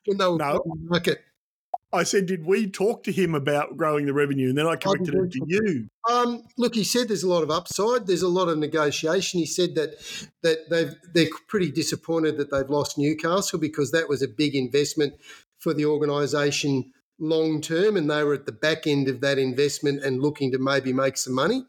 [0.05, 0.61] when they were no.
[0.63, 1.19] the market?
[1.93, 4.49] I said, did we talk to him about growing the revenue?
[4.49, 5.87] And then I corrected it to you.
[6.11, 8.07] Um, look, he said there's a lot of upside.
[8.07, 9.39] There's a lot of negotiation.
[9.39, 9.95] He said that
[10.43, 15.13] that they've they're pretty disappointed that they've lost Newcastle because that was a big investment
[15.59, 20.03] for the organisation long term, and they were at the back end of that investment
[20.03, 21.63] and looking to maybe make some money.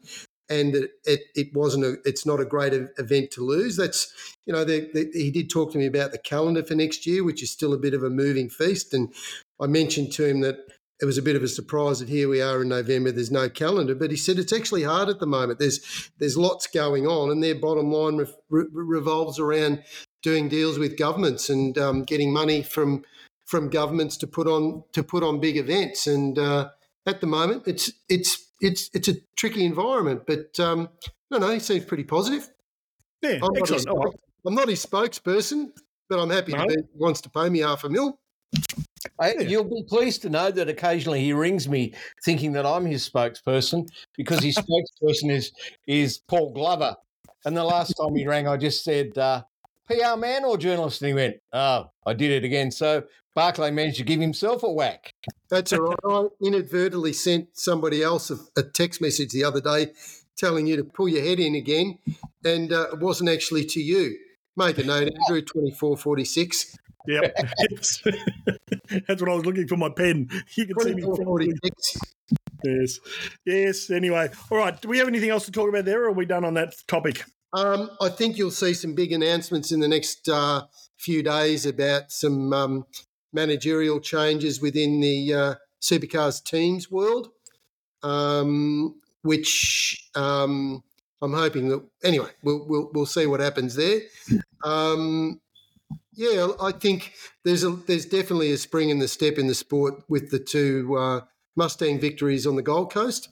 [0.51, 3.75] And it, it, it wasn't a, it's not a great event to lose.
[3.77, 4.11] That's,
[4.47, 7.51] you know, he did talk to me about the calendar for next year, which is
[7.51, 8.93] still a bit of a moving feast.
[8.93, 9.13] And
[9.61, 10.57] I mentioned to him that
[11.01, 13.11] it was a bit of a surprise that here we are in November.
[13.11, 15.59] There's no calendar, but he said it's actually hard at the moment.
[15.59, 19.83] There's there's lots going on, and their bottom line re- revolves around
[20.23, 23.03] doing deals with governments and um, getting money from
[23.49, 26.05] from governments to put on to put on big events.
[26.05, 26.69] And uh,
[27.07, 30.21] at the moment, it's it's it's it's a tricky environment.
[30.27, 30.89] But um,
[31.31, 32.47] no, no, he seems pretty positive.
[33.23, 33.87] Yeah, I'm excellent.
[33.87, 35.71] Not his, I'm not his spokesperson,
[36.09, 36.63] but I'm happy no.
[36.63, 38.19] to be, wants to pay me half a mil.
[39.19, 43.09] I, you'll be pleased to know that occasionally he rings me thinking that I'm his
[43.09, 44.57] spokesperson because his
[45.03, 45.51] spokesperson is
[45.87, 46.95] is Paul Glover.
[47.45, 49.43] And the last time he rang, I just said, uh,
[49.89, 51.01] PR man or journalist?
[51.01, 52.71] And he went, Oh, I did it again.
[52.71, 53.03] So
[53.35, 55.13] Barclay managed to give himself a whack.
[55.49, 55.97] That's all right.
[56.05, 59.91] I inadvertently sent somebody else a, a text message the other day
[60.37, 61.99] telling you to pull your head in again,
[62.45, 64.17] and uh, it wasn't actually to you.
[64.55, 66.77] Make a note, Andrew, 2446.
[67.07, 67.35] Yep.
[69.07, 70.29] That's what I was looking for my pen.
[70.55, 71.01] You can see me.
[71.01, 71.99] probably- 2446.
[72.63, 72.99] Yes.
[73.45, 73.89] Yes.
[73.89, 74.29] Anyway.
[74.51, 74.79] All right.
[74.81, 76.75] Do we have anything else to talk about there or are we done on that
[76.87, 77.23] topic?
[77.53, 80.63] Um, I think you'll see some big announcements in the next uh,
[80.97, 82.85] few days about some um,
[83.33, 87.29] managerial changes within the uh, supercars teams world,
[88.03, 90.83] um, which um,
[91.21, 94.01] I'm hoping that anyway we'll, we'll we'll see what happens there.
[94.63, 95.41] Um,
[96.13, 100.03] yeah, I think there's a there's definitely a spring in the step in the sport
[100.07, 101.21] with the two uh,
[101.55, 103.29] Mustang victories on the Gold Coast.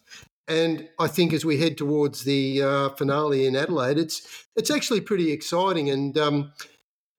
[0.48, 5.02] And I think as we head towards the uh, finale in Adelaide, it's it's actually
[5.02, 5.90] pretty exciting.
[5.90, 6.54] And um,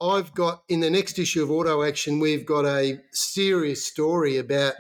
[0.01, 4.75] I've got in the next issue of Auto Action, we've got a serious story about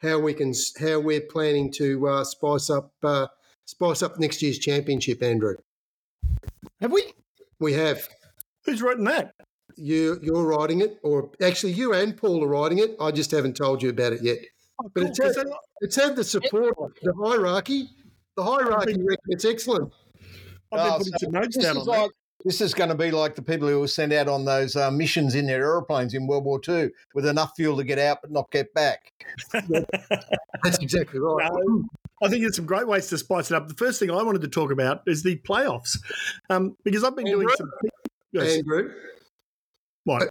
[0.00, 3.28] how we can how we're planning to uh, spice up uh,
[3.66, 5.22] spice up next year's championship.
[5.22, 5.54] Andrew,
[6.80, 7.12] Have we?
[7.60, 8.08] we have
[8.64, 9.34] Who's writing that?
[9.76, 12.96] you you're writing it, or actually you and Paul are writing it.
[13.00, 14.38] I just haven't told you about it yet.
[14.84, 17.88] Oh, But cool, it's 'cause had, I- it's had the support, of the hierarchy.
[18.36, 19.92] The hierarchy reckon it's excellent.
[20.72, 22.10] I've been Oh, putting so some notes This down is, on that.
[22.44, 24.90] this is going to be like the people who were sent out on those uh,
[24.90, 28.30] missions in their aeroplanes in World War II with enough fuel to get out but
[28.30, 29.12] not get back.
[29.52, 31.50] That's exactly right.
[31.52, 31.84] No,
[32.22, 33.68] I think there's some great ways to spice it up.
[33.68, 35.98] The first thing I wanted to talk about is the playoffs,
[36.50, 37.70] um, because I've been doing some.
[38.32, 38.92] Yes, Andrew,
[40.04, 40.28] what?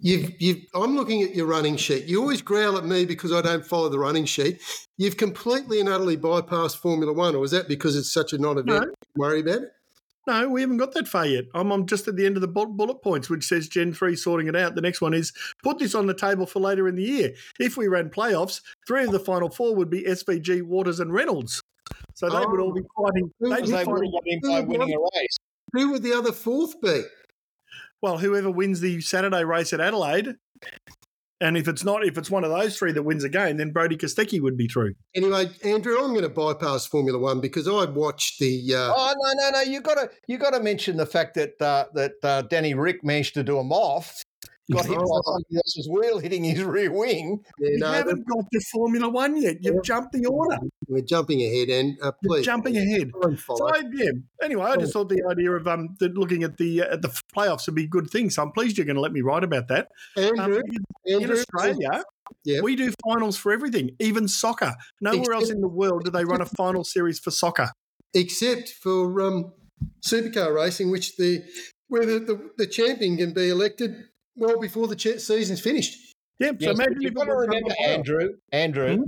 [0.00, 2.04] you've, you've, I'm looking at your running sheet.
[2.04, 4.60] You always growl at me because I don't follow the running sheet.
[4.96, 8.88] You've completely and utterly bypassed Formula One, or is that because it's such a non-event?
[8.88, 8.94] No.
[9.16, 9.70] Worry about it.
[10.26, 11.44] No, we haven't got that far yet.
[11.54, 14.48] I'm, I'm just at the end of the bullet points, which says Gen 3 sorting
[14.48, 14.74] it out.
[14.74, 17.32] The next one is put this on the table for later in the year.
[17.60, 21.62] If we ran playoffs, three of the final four would be SVG, Waters, and Reynolds.
[22.14, 23.30] So they would all be fighting.
[23.40, 25.36] They'd be fighting have got in by winning a race.
[25.74, 27.02] Who would the other fourth be?
[28.02, 30.34] Well, whoever wins the Saturday race at Adelaide.
[31.40, 33.98] And if it's not, if it's one of those three that wins again, then Brodie
[33.98, 34.94] Kostecki would be through.
[35.14, 38.74] Anyway, Andrew, I'm going to bypass Formula One because I watched the.
[38.74, 39.60] Uh, Oh no no no!
[39.60, 43.04] You got to you got to mention the fact that uh, that uh, Danny Ric
[43.04, 44.22] managed to do him off.
[44.72, 47.38] Got hit by somebody else's wheel hitting his rear wing.
[47.60, 49.58] yeah, You no, haven't got to Formula One yet.
[49.60, 50.58] You've jumped the order.
[50.88, 53.10] we're jumping ahead, and uh, please jumping ahead.
[53.46, 54.10] So yeah.
[54.42, 57.66] Anyway, I just thought the idea of um looking at the uh, at the playoffs
[57.66, 58.30] would be a good thing.
[58.30, 59.88] So I'm pleased you're going to let me write about that.
[60.16, 60.62] Um, Andrew,
[61.04, 62.02] in Australia,
[62.44, 62.60] Yeah.
[62.60, 64.74] we do finals for everything, even soccer.
[65.00, 67.70] Nowhere else in the world do they run a final series for soccer.
[68.14, 69.52] except for um,
[70.04, 71.42] supercar racing, which the
[71.88, 73.94] where the, the, the champion can be elected
[74.36, 76.14] well before the cha- season's finished.
[76.38, 76.48] Yeah.
[76.50, 78.28] So Yes, imagine but you've got to remember, run by- Andrew.
[78.52, 79.02] Andrew, hmm?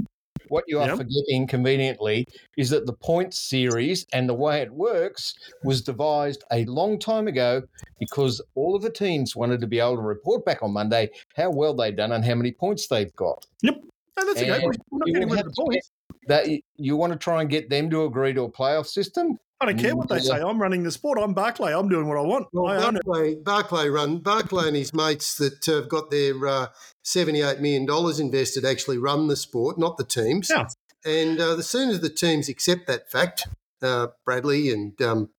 [0.49, 0.97] what you are Yep.
[0.97, 6.65] forgetting conveniently is that the points series and the way it works was devised a
[6.65, 7.63] long time ago
[8.01, 11.51] because all of the teams wanted to be able to report back on Monday how
[11.51, 13.45] well they've done and how many points they've got.
[13.63, 13.75] Yep.
[14.19, 14.51] No, that's okay.
[14.51, 15.91] And We're not getting would rid of the points.
[16.27, 19.39] That you, you want to try and get them to agree to a playoff system.
[19.61, 20.41] I don't care what they say.
[20.41, 21.19] I'm running the sport.
[21.21, 21.73] I'm Barclay.
[21.73, 22.47] I'm doing what I want.
[22.53, 23.03] Well, I own it.
[23.05, 26.67] Barclay, Barclay run Barclay and his mates that have got their uh,
[27.03, 30.49] seventy-eight million dollars invested actually run the sport, not the teams.
[30.49, 30.69] Yeah.
[31.05, 33.49] And uh, the sooner the teams accept that fact,
[33.83, 35.31] uh, Bradley and um,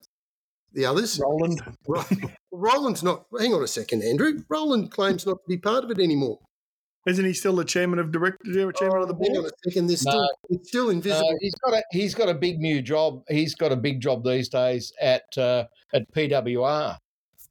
[0.73, 1.62] the others, Roland.
[2.51, 3.25] Roland's not.
[3.39, 4.43] Hang on a second, Andrew.
[4.49, 6.39] Roland claims not to be part of it anymore.
[7.07, 9.45] Isn't he still the chairman of director, chairman of the board?
[9.45, 9.88] a second.
[9.88, 10.12] There's No.
[10.12, 11.29] still it's still invisible.
[11.29, 13.23] Uh, he's got a he's got a big new job.
[13.29, 16.97] He's got a big job these days at uh, at PWR.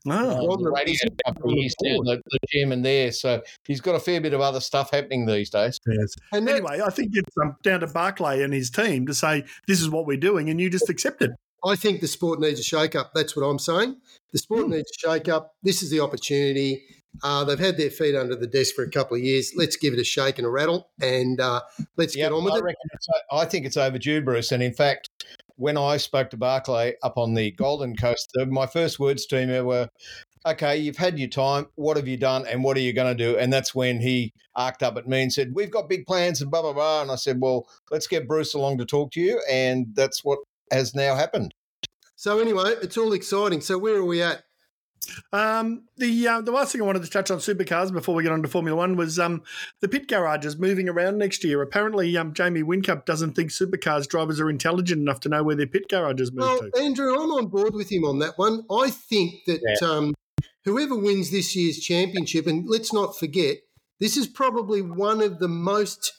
[0.04, 0.14] No.
[0.16, 1.54] um, the the- radio is he on company.
[1.54, 4.60] the He's now the, the chairman there, so he's got a fair bit of other
[4.60, 5.78] stuff happening these days.
[5.86, 6.14] Yes.
[6.32, 9.44] and that- Anyway, I think it's um, down to Barclay and his team to say
[9.66, 11.30] this is what we're doing, and you just accept it.
[11.64, 13.10] I think the sport needs a shake up.
[13.14, 13.96] That's what I'm saying.
[14.32, 14.72] The sport Hmm.
[14.72, 15.54] needs a shake up.
[15.64, 16.84] This is the opportunity.
[17.22, 19.52] Uh, they've had their feet under the desk for a couple of years.
[19.56, 21.62] Let's give it a shake and a rattle, and uh,
[21.96, 22.76] let's Yep, get on with I it.
[23.32, 24.52] I think it's overdue, Bruce.
[24.52, 25.10] And in fact,
[25.56, 29.66] when I spoke to Barclay up on the Golden Coast, my first words to him
[29.66, 29.88] were,
[30.46, 31.66] "Okay, you've had your time.
[31.74, 34.32] What have you done, and what are you going to do?" And that's when he
[34.54, 37.02] arced up at me and said, "We've got big plans," and blah blah blah.
[37.02, 40.38] And I said, "Well, let's get Bruce along to talk to you," and that's what
[40.70, 41.54] has now happened.
[42.14, 43.60] So anyway, it's all exciting.
[43.60, 44.44] So where are we at?
[45.32, 48.32] Um, the uh, the last thing I wanted to touch on supercars before we get
[48.32, 49.42] on to Formula One was um,
[49.80, 51.62] the pit garages moving around next year.
[51.62, 55.66] Apparently, um, Jamie Whincup doesn't think supercars drivers are intelligent enough to know where their
[55.66, 56.82] pit garages move Well, to.
[56.82, 58.64] Andrew, I'm on board with him on that one.
[58.70, 60.14] I think that um,
[60.64, 63.58] whoever wins this year's championship, and let's not forget,
[64.00, 66.12] this is probably one of the most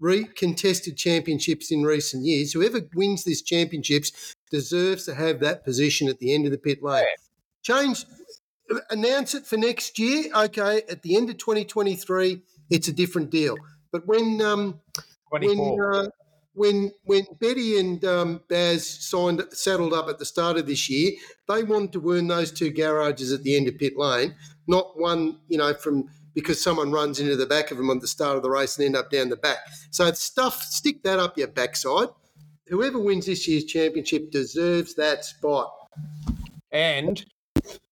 [0.00, 2.52] re- contested championships in recent years.
[2.52, 6.82] Whoever wins this championships deserves to have that position at the end of the pit
[6.82, 7.04] lane.
[7.64, 8.04] Change,
[8.90, 10.26] announce it for next year.
[10.34, 13.56] Okay, at the end of 2023, it's a different deal.
[13.90, 14.80] But when um,
[15.30, 16.08] when uh,
[16.52, 21.12] when when Betty and um, Baz signed saddled up at the start of this year,
[21.48, 24.34] they wanted to earn those two garages at the end of pit lane,
[24.66, 28.08] not one you know from because someone runs into the back of them at the
[28.08, 29.58] start of the race and end up down the back.
[29.90, 32.08] So stuff stick that up your backside.
[32.66, 35.72] Whoever wins this year's championship deserves that spot.
[36.72, 37.24] And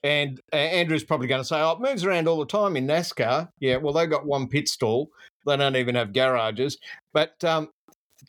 [0.03, 2.87] and uh, Andrew's probably going to say, "Oh, it moves around all the time in
[2.87, 5.11] NASCAR." Yeah, well, they've got one pit stall.
[5.47, 6.79] They don't even have garages.
[7.13, 7.69] But um,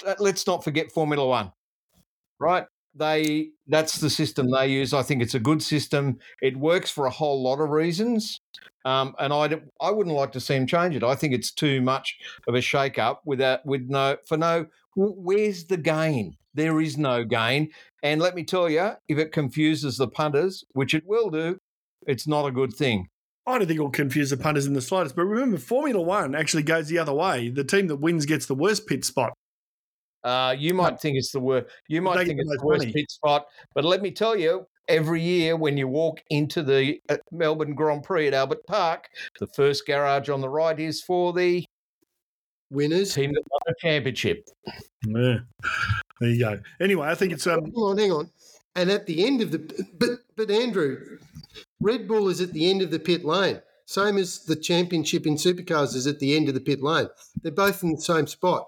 [0.06, 1.52] uh, let's not forget Formula One,
[2.40, 2.66] right?
[2.96, 4.94] They that's the system they use.
[4.94, 6.20] I think it's a good system.
[6.42, 8.40] It works for a whole lot of reasons,
[8.86, 9.50] um, and I
[9.82, 11.04] I wouldn't like to see them change it.
[11.04, 14.68] I think it's too much of a shake up without with no for no.
[14.96, 16.38] Where's the gain?
[16.54, 17.70] There is no gain.
[18.04, 21.58] And let me tell you, if it confuses the punters, which it will do,
[22.06, 23.08] it's not a good thing.
[23.46, 25.16] I don't think it'll confuse the punters in the slightest.
[25.16, 27.50] But remember, Formula One actually goes the other way.
[27.50, 29.34] The team that wins gets the worst pit spot.
[30.24, 31.68] Uh, you might think it's the worst.
[31.90, 32.94] You might they think it's the the worst money.
[32.94, 37.18] pit spot, but let me tell you, every year when you walk into the uh,
[37.32, 39.08] Melbourne Grand Prix at Albert Park,
[39.42, 41.66] the first garage on the right is for the
[42.72, 43.14] Winners.
[43.14, 44.48] team that won the championship.
[45.06, 45.40] Yeah.
[46.20, 46.60] There you go.
[46.80, 48.30] Anyway, I think it's um, Hang on, hang on.
[48.76, 51.18] And at the end of the but but Andrew,
[51.80, 53.62] Red Bull is at the end of the pit lane.
[53.86, 57.08] Same as the championship in supercars is at the end of the pit lane.
[57.42, 58.68] They're both in the same spot.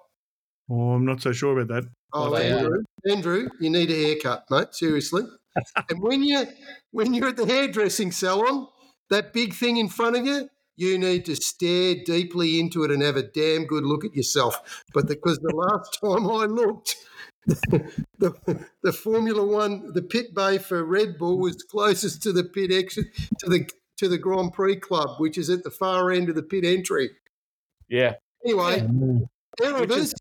[0.69, 1.89] oh, I'm not so sure about that.
[2.13, 2.58] Oh, Well, they are.
[2.58, 4.73] Andrew, Andrew, you need a haircut, mate.
[4.73, 5.23] Seriously.
[5.89, 6.45] and when you
[6.91, 8.67] when you're at the hairdressing salon,
[9.10, 13.01] that big thing in front of you, you need to stare deeply into it and
[13.01, 14.84] have a damn good look at yourself.
[14.93, 16.95] But because the last time I looked,
[17.45, 22.71] the, the Formula One, the pit bay for Red Bull was closest to the pit
[22.71, 23.08] exit
[23.39, 26.43] to the to the Grand Prix Club, which is at the far end of the
[26.43, 27.12] pit entry.
[27.88, 28.15] Yeah.
[28.43, 28.86] Anyway,
[29.58, 30.13] there it Which is.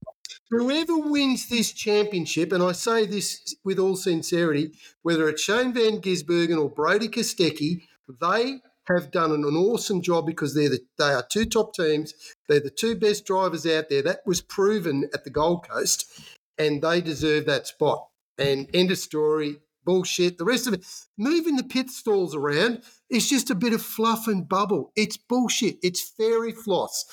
[0.50, 6.00] Whoever wins this championship, and I say this with all sincerity, whether it's Shane Van
[6.00, 7.82] Gisbergen or Brodie Kostecki,
[8.20, 12.14] they have done an, an awesome job because they're the, they are two top teams.
[12.48, 14.02] They're the two best drivers out there.
[14.02, 16.06] That was proven at the Gold Coast,
[16.58, 18.08] and they deserve that spot.
[18.38, 19.58] And end of story.
[19.84, 20.38] Bullshit.
[20.38, 20.86] The rest of it,
[21.18, 24.92] moving the pit stalls around is just a bit of fluff and bubble.
[24.96, 25.76] It's bullshit.
[25.82, 27.04] It's fairy floss.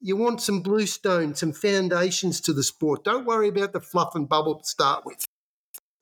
[0.00, 3.02] You want some bluestone, some foundations to the sport.
[3.02, 5.26] Don't worry about the fluff and bubble to start with.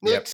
[0.03, 0.27] Yep.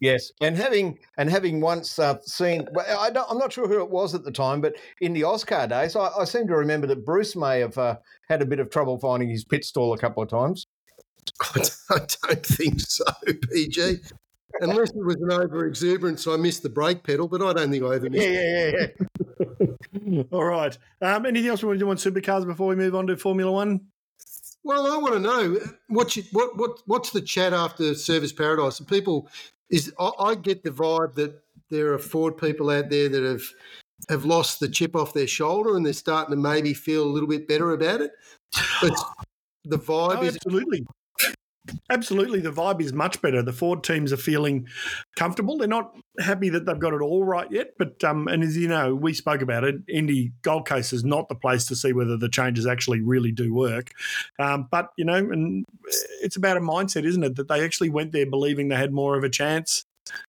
[0.00, 3.90] Yes, and having and having once uh, seen, I don't, I'm not sure who it
[3.90, 7.04] was at the time, but in the AUSCAR days, I, I seem to remember that
[7.04, 7.96] Bruce may have uh,
[8.28, 10.67] had a bit of trouble finding his pit stall a couple of times.
[11.40, 13.04] I don't think so,
[13.52, 13.98] PG.
[14.60, 17.84] Unless it was an over exuberance, I missed the brake pedal, but I don't think
[17.84, 18.86] I ever missed yeah, yeah,
[19.60, 20.22] yeah.
[20.32, 20.76] All right.
[21.00, 23.52] Um, anything else we want to do on supercars before we move on to Formula
[23.52, 23.80] One?
[24.64, 28.78] Well, I want to know what you, what what what's the chat after Surfers Paradise?
[28.80, 29.28] And people
[29.70, 33.42] is I, I get the vibe that there are Ford people out there that have
[34.08, 37.28] have lost the chip off their shoulder and they're starting to maybe feel a little
[37.28, 38.12] bit better about it.
[38.80, 38.92] But
[39.64, 40.86] the vibe Oh, is absolutely.
[41.90, 43.42] Absolutely, the vibe is much better.
[43.42, 44.66] The Ford teams are feeling
[45.16, 45.58] comfortable.
[45.58, 48.68] They're not happy that they've got it all right yet, but um, and as you
[48.68, 49.76] know, we spoke about it.
[49.88, 53.54] Indy Gold Coast is not the place to see whether the changes actually really do
[53.54, 53.90] work.
[54.38, 55.64] Um, but you know, and
[56.22, 57.36] it's about a mindset, isn't it?
[57.36, 59.84] That they actually went there believing they had more of a chance.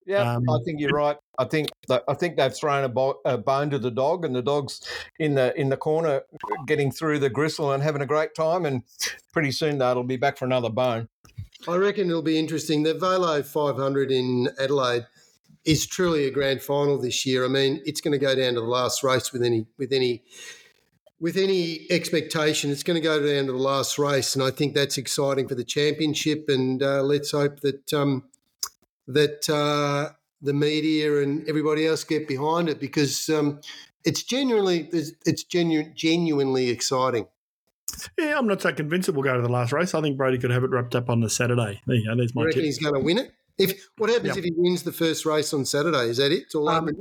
[0.05, 1.17] Yeah, Um, I think you're right.
[1.39, 4.41] I think I think they've thrown a, bo- a bone to the dog, and the
[4.41, 4.81] dog's
[5.19, 6.23] in the in the corner,
[6.67, 8.65] getting through the gristle and having a great time.
[8.65, 8.83] And
[9.31, 11.07] pretty soon that'll be back for another bone.
[11.67, 12.83] I reckon it'll be interesting.
[12.83, 15.05] The VAILO 500 in Adelaide
[15.65, 17.45] is truly a grand final this year.
[17.45, 20.23] I mean, it's going to go down to the last race with any with any
[21.21, 22.69] with any expectation.
[22.69, 25.55] It's going to go down to the last race, and I think that's exciting for
[25.55, 26.45] the championship.
[26.49, 28.25] And uh, let's hope that um,
[29.07, 33.59] that uh, the media and everybody else get behind it because um,
[34.05, 37.27] it's genuinely it's genu- genuinely exciting.
[38.17, 39.93] Yeah, I'm not so convinced it will go to the last race.
[39.93, 41.81] I think Brodie could have it wrapped up on the Saturday.
[41.87, 42.15] There you go.
[42.15, 42.65] There's my You reckon tip.
[42.65, 43.31] he's going to win it?
[43.57, 44.39] If what happens Yeah.
[44.39, 46.07] if he wins the first race on Saturday?
[46.09, 46.43] Is that it?
[46.43, 46.93] It's all Um, over.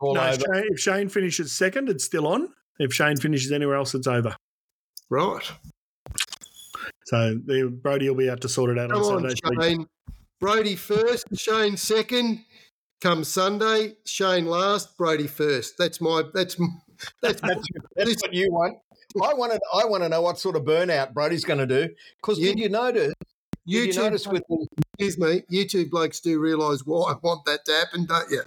[0.00, 0.32] all no, over.
[0.34, 2.48] Shane, if Shane finishes second, it's still on.
[2.80, 4.34] If Shane finishes anywhere else, it's over.
[5.10, 5.48] Right.
[7.04, 9.34] So the, Brodie will be able to sort it out Come on on, Saturday.
[9.36, 9.62] Steve.
[9.62, 9.86] Shane.
[10.40, 12.40] Brodie first, Shane second.
[13.02, 15.76] Come Sunday, Shane last, Brodie first.
[15.76, 16.22] That's my.
[16.32, 16.54] That's
[17.20, 18.78] that's That's, that's what you want.
[19.20, 19.60] I want to.
[19.74, 21.92] I want to know what sort of burnout Brodie's going to do.
[22.20, 23.12] Because did you notice?
[23.64, 25.42] you Did you notice with the, excuse me.
[25.48, 28.42] You two blokes do realise why I want that to happen, don't you?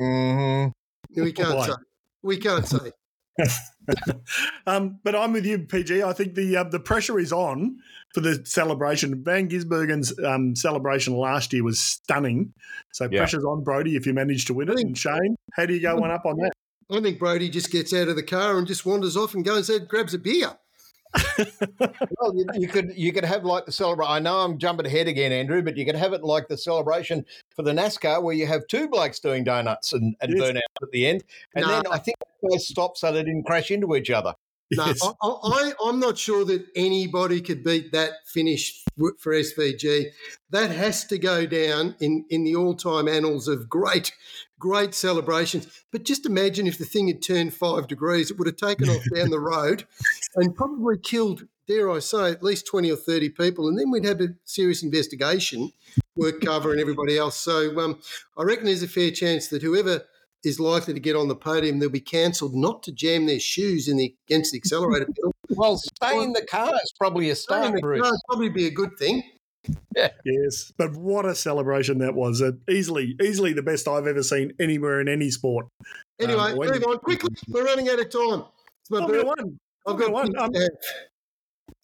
[0.00, 0.72] Mhm.
[1.16, 1.66] We can't Why?
[1.66, 1.72] say.
[2.22, 2.92] We can't say.
[4.66, 6.02] Um, but I'm with you, PG.
[6.04, 7.78] I think the uh, the pressure is on
[8.14, 9.24] for the celebration.
[9.24, 12.52] Van Gisbergen's um, celebration last year was stunning.
[12.92, 13.18] So Yeah.
[13.18, 14.78] pressure's on Brodie if you manage to win it.
[14.78, 16.52] And Shane, how do you go one up on that?
[16.90, 19.70] I think Brodie just gets out of the car and just wanders off and goes
[19.70, 20.52] and grabs a beer.
[22.20, 24.12] Well, you, you could you could have like the celebration.
[24.12, 27.24] I know I'm jumping ahead again, Andrew, but you could have it like the celebration
[27.54, 30.40] for the NASCAR, where you have two blokes doing donuts and, and Yes.
[30.40, 31.72] burn out at the end, and No.
[31.72, 32.16] then I think
[32.50, 34.34] they stop so they didn't crash into each other.
[34.72, 35.00] No, Yes.
[35.02, 38.84] I, I, I'm not sure that anybody could beat that finish
[39.18, 40.06] for SVG.
[40.50, 44.12] That has to go down in, in the all time annals of great,
[44.60, 45.66] great celebrations.
[45.90, 49.02] But just imagine if the thing had turned five degrees, it would have taken off
[49.12, 49.84] down the road
[50.36, 53.66] and probably killed, dare I say, at least 20 or 30 people.
[53.66, 55.72] And then we'd have a serious investigation,
[56.14, 57.36] work cover, and everybody else.
[57.36, 58.00] So um,
[58.38, 60.04] I reckon there's a fair chance that whoever
[60.44, 63.88] is likely to get on the podium, they'll be cancelled not to jam their shoes
[63.88, 65.08] in the against the accelerator.
[65.52, 68.08] Well, stay in the car is probably a start, Bruce.
[68.28, 69.24] Probably be a good thing.
[70.24, 72.40] Yes, but what a celebration that was!
[72.40, 75.66] Uh, easily, easily the best I've ever seen anywhere in any sport.
[76.18, 77.30] Anyway, Um, when- move on quickly.
[77.48, 78.44] We're running out of time.
[78.80, 79.42] It's my Formula birthday.
[79.44, 79.58] One.
[79.86, 80.56] I've Formula got One.
[80.56, 80.68] Um.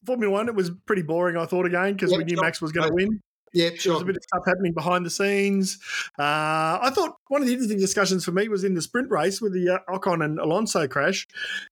[0.06, 0.48] Formula One.
[0.48, 1.36] It was pretty boring.
[1.36, 2.44] I thought again because Yeah, we knew sure.
[2.44, 3.20] Max was going to win.
[3.52, 5.78] Yeah, There was a bit of stuff happening behind the scenes.
[6.18, 9.40] Uh, I thought one of the interesting discussions for me was in the sprint race
[9.40, 11.26] with the uh, Ocon and Alonso crash.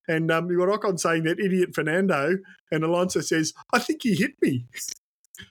[0.07, 2.37] And um, you got Ocon saying that idiot Fernando,
[2.71, 4.65] and Alonso says, I think he hit me.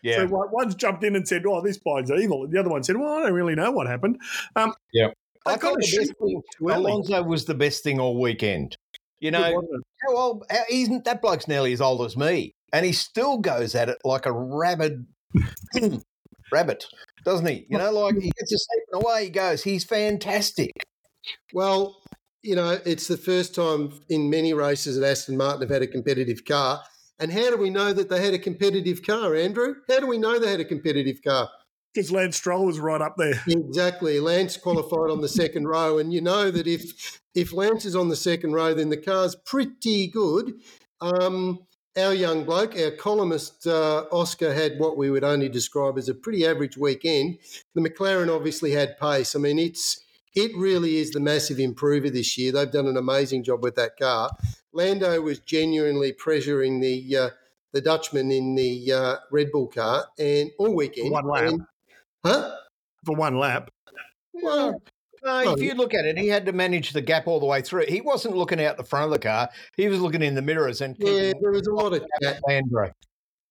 [0.02, 0.16] Yeah.
[0.18, 2.44] So one- one's jumped in and said, Oh, this guy's evil.
[2.44, 4.20] And the other one said, Well, I don't really know what happened.
[4.56, 5.08] Um, Yeah.
[5.46, 6.42] I they've got thought to the shoot best thing.
[6.70, 8.76] Alonso was the best thing all weekend.
[9.20, 9.42] You know,
[10.06, 10.44] how old?
[10.50, 13.98] How, he's that bloke's nearly as old as me, and he still goes at it
[14.04, 15.06] like a rabid
[16.52, 16.86] rabbit,
[17.24, 17.66] doesn't he?
[17.68, 19.62] You know, like he gets a step and away he goes.
[19.62, 20.72] He's fantastic.
[21.52, 22.02] Well,
[22.42, 25.86] you know, it's the first time in many races that Aston Martin have had a
[25.86, 26.82] competitive car.
[27.18, 29.76] And how do we know that they had a competitive car, Andrew?
[29.88, 31.48] How do we know they had a competitive car?
[31.94, 33.40] Because Lance Stroll was right up there.
[33.46, 34.18] Exactly.
[34.18, 38.08] Lance qualified on the second row, and you know that if if Lance is on
[38.08, 40.54] the second row, then the car's pretty good.
[41.00, 41.60] Um,
[41.96, 46.14] our young bloke, our columnist uh, Oscar, had what we would only describe as a
[46.14, 47.38] pretty average weekend.
[47.76, 49.36] The McLaren obviously had pace.
[49.36, 50.00] I mean, it's
[50.34, 52.50] it really is the massive improver this year.
[52.50, 54.30] They've done an amazing job with that car.
[54.74, 57.30] Lando was genuinely pressuring the uh,
[57.72, 61.10] the Dutchman in the uh, Red Bull car, and all weekend.
[61.10, 61.44] One lap.
[61.44, 61.66] And-
[62.24, 62.56] huh?
[63.04, 63.70] For one lap.
[64.32, 64.82] Well,
[65.22, 67.46] No, Well, if you look at it, he had to manage the gap all the
[67.46, 67.84] way through.
[67.88, 69.48] He wasn't looking out the front of the car.
[69.76, 72.40] He was looking in the mirrors and yeah, there was a lot of chat.
[72.48, 72.90] Landro.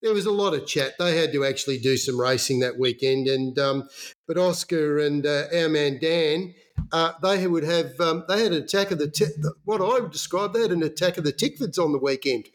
[0.01, 0.93] there was a lot of chat.
[0.99, 3.89] They had to actually do some racing that weekend, and um,
[4.27, 6.53] but Oscar and uh, our man Dan,
[6.91, 9.25] uh, they would have um, they had an attack of the t-
[9.65, 10.53] what I would describe.
[10.53, 12.49] They had an attack of the Tickfords on the weekend.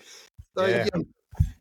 [0.57, 0.87] They Yeah.
[0.95, 1.07] um,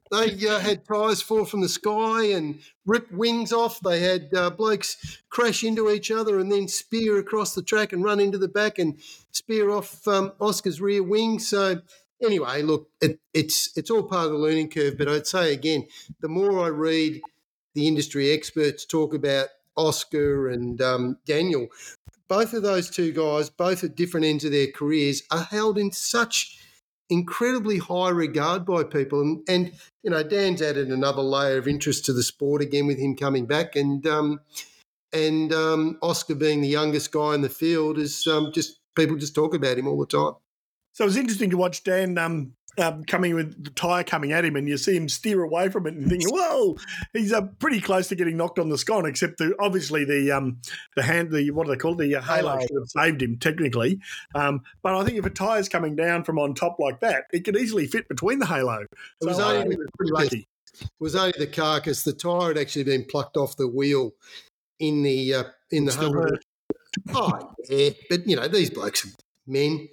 [0.09, 3.81] they uh, had tyres fall from the sky and rip wings off.
[3.81, 8.03] They had uh, blokes crash into each other and then spear across the track and
[8.03, 8.99] run into the back and
[9.31, 11.39] spear off um, Oscar's rear wing.
[11.39, 11.81] So
[12.23, 14.97] anyway, look, it, it's it's all part of the learning curve.
[14.97, 15.87] But I'd say again,
[16.21, 17.21] the more I read
[17.73, 21.67] the industry experts talk about Oscar and um, Daniel,
[22.27, 25.91] both of those two guys, both at different ends of their careers, are held in
[25.91, 26.59] such
[27.09, 29.21] incredibly high regard by people.
[29.21, 29.71] And, and
[30.03, 33.45] you know, Dan's added another layer of interest to the sport again with him coming
[33.45, 34.39] back, and um,
[35.13, 39.35] and um, Oscar being the youngest guy in the field is um, just people just
[39.35, 40.33] talk about him all the time.
[40.93, 42.13] So it was interesting to watch Dan
[42.77, 45.87] um, coming with the tyre coming at him, and you see him steer away from
[45.87, 46.77] it and thinking, "Whoa,
[47.13, 50.57] he's uh, pretty close to getting knocked on the scone." Except the, obviously the um,
[50.95, 51.97] the hand, the what do they call it?
[51.97, 52.61] the uh, halo, Halo.
[52.61, 53.99] should have saved him technically.
[54.35, 57.43] Um, but I think if a tyre's coming down from on top like that, it
[57.43, 58.85] could easily fit between the halo.
[59.21, 60.47] It was So I only think the pretty lucky.
[60.79, 62.03] It was only the carcass.
[62.03, 64.13] The tyre had actually been plucked off the wheel
[64.79, 66.13] in the uh, in the Still.
[67.13, 69.09] Oh yeah, but you know these blokes are
[69.45, 69.87] men.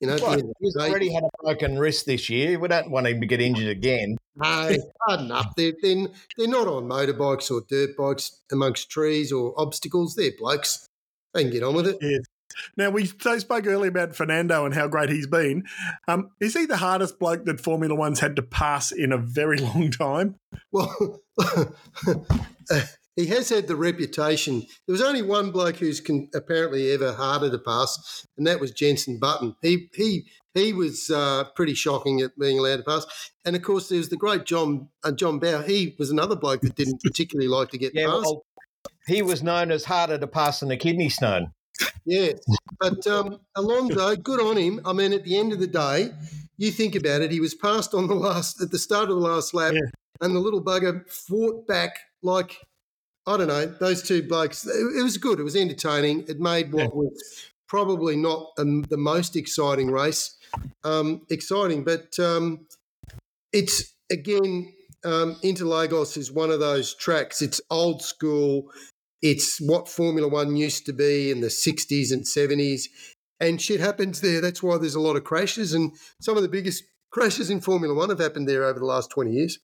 [0.00, 2.58] You know, Well, he's day- already had a broken wrist this year.
[2.58, 4.16] We don't want him to get injured again.
[4.36, 4.74] No,
[5.06, 5.54] harden up.
[5.56, 6.06] They're, they're,
[6.38, 10.14] they're not on motorbikes or dirt bikes amongst trees or obstacles.
[10.14, 10.86] They're blokes.
[11.34, 11.98] They can get on with it.
[12.00, 12.18] Yeah.
[12.76, 15.64] Now we spoke earlier about Fernando and how great he's been.
[16.08, 19.58] Um, is he the hardest bloke that Formula One's had to pass in a very
[19.58, 20.34] long time?
[20.72, 22.80] Well, uh,
[23.20, 24.60] he has had the reputation.
[24.86, 28.70] There was only one bloke who's con- apparently ever harder to pass, and that was
[28.72, 29.54] Jenson Button.
[29.62, 33.06] He he he was uh, pretty shocking at being allowed to pass.
[33.44, 35.62] And of course, there's the great John uh, John Bowe.
[35.62, 38.22] He was another bloke that didn't particularly like to get Yeah, past.
[38.26, 38.44] well,
[39.06, 41.52] he was known as harder to pass than a kidney stone.
[42.04, 42.32] Yeah,
[42.78, 44.80] but um, Alonso, good on him.
[44.84, 46.10] I mean, at the end of the day,
[46.58, 47.30] you think about it.
[47.30, 49.80] He was passed on the last at the start of the last lap, Yeah.
[50.20, 52.58] and the little bugger fought back like
[53.26, 53.66] I don't know.
[53.66, 54.66] Those two blokes.
[54.66, 55.38] It, was good.
[55.38, 56.24] It was entertaining.
[56.26, 60.36] It made what was probably not um, the most exciting race
[60.84, 62.66] um, exciting, but um,
[63.52, 64.72] it's again
[65.04, 67.42] um, Interlagos is one of those tracks.
[67.42, 68.70] It's old school.
[69.22, 72.84] It's what Formula One used to be in the 60s and 70s.
[73.38, 74.40] And shit happens there.
[74.40, 75.72] That's why there's a lot of crashes.
[75.72, 79.10] And some of the biggest crashes in Formula One have happened there over the last
[79.10, 79.58] 20 years.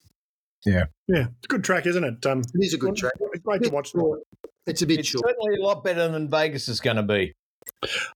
[0.64, 1.26] Yeah, Yeah.
[1.36, 2.24] it's a good track, isn't it?
[2.26, 3.12] Um, It is a good track.
[3.32, 3.92] It's great to watch.
[3.92, 4.18] though.
[4.66, 5.24] It's a bit It's short.
[5.28, 7.34] certainly a lot better than Vegas is going to be.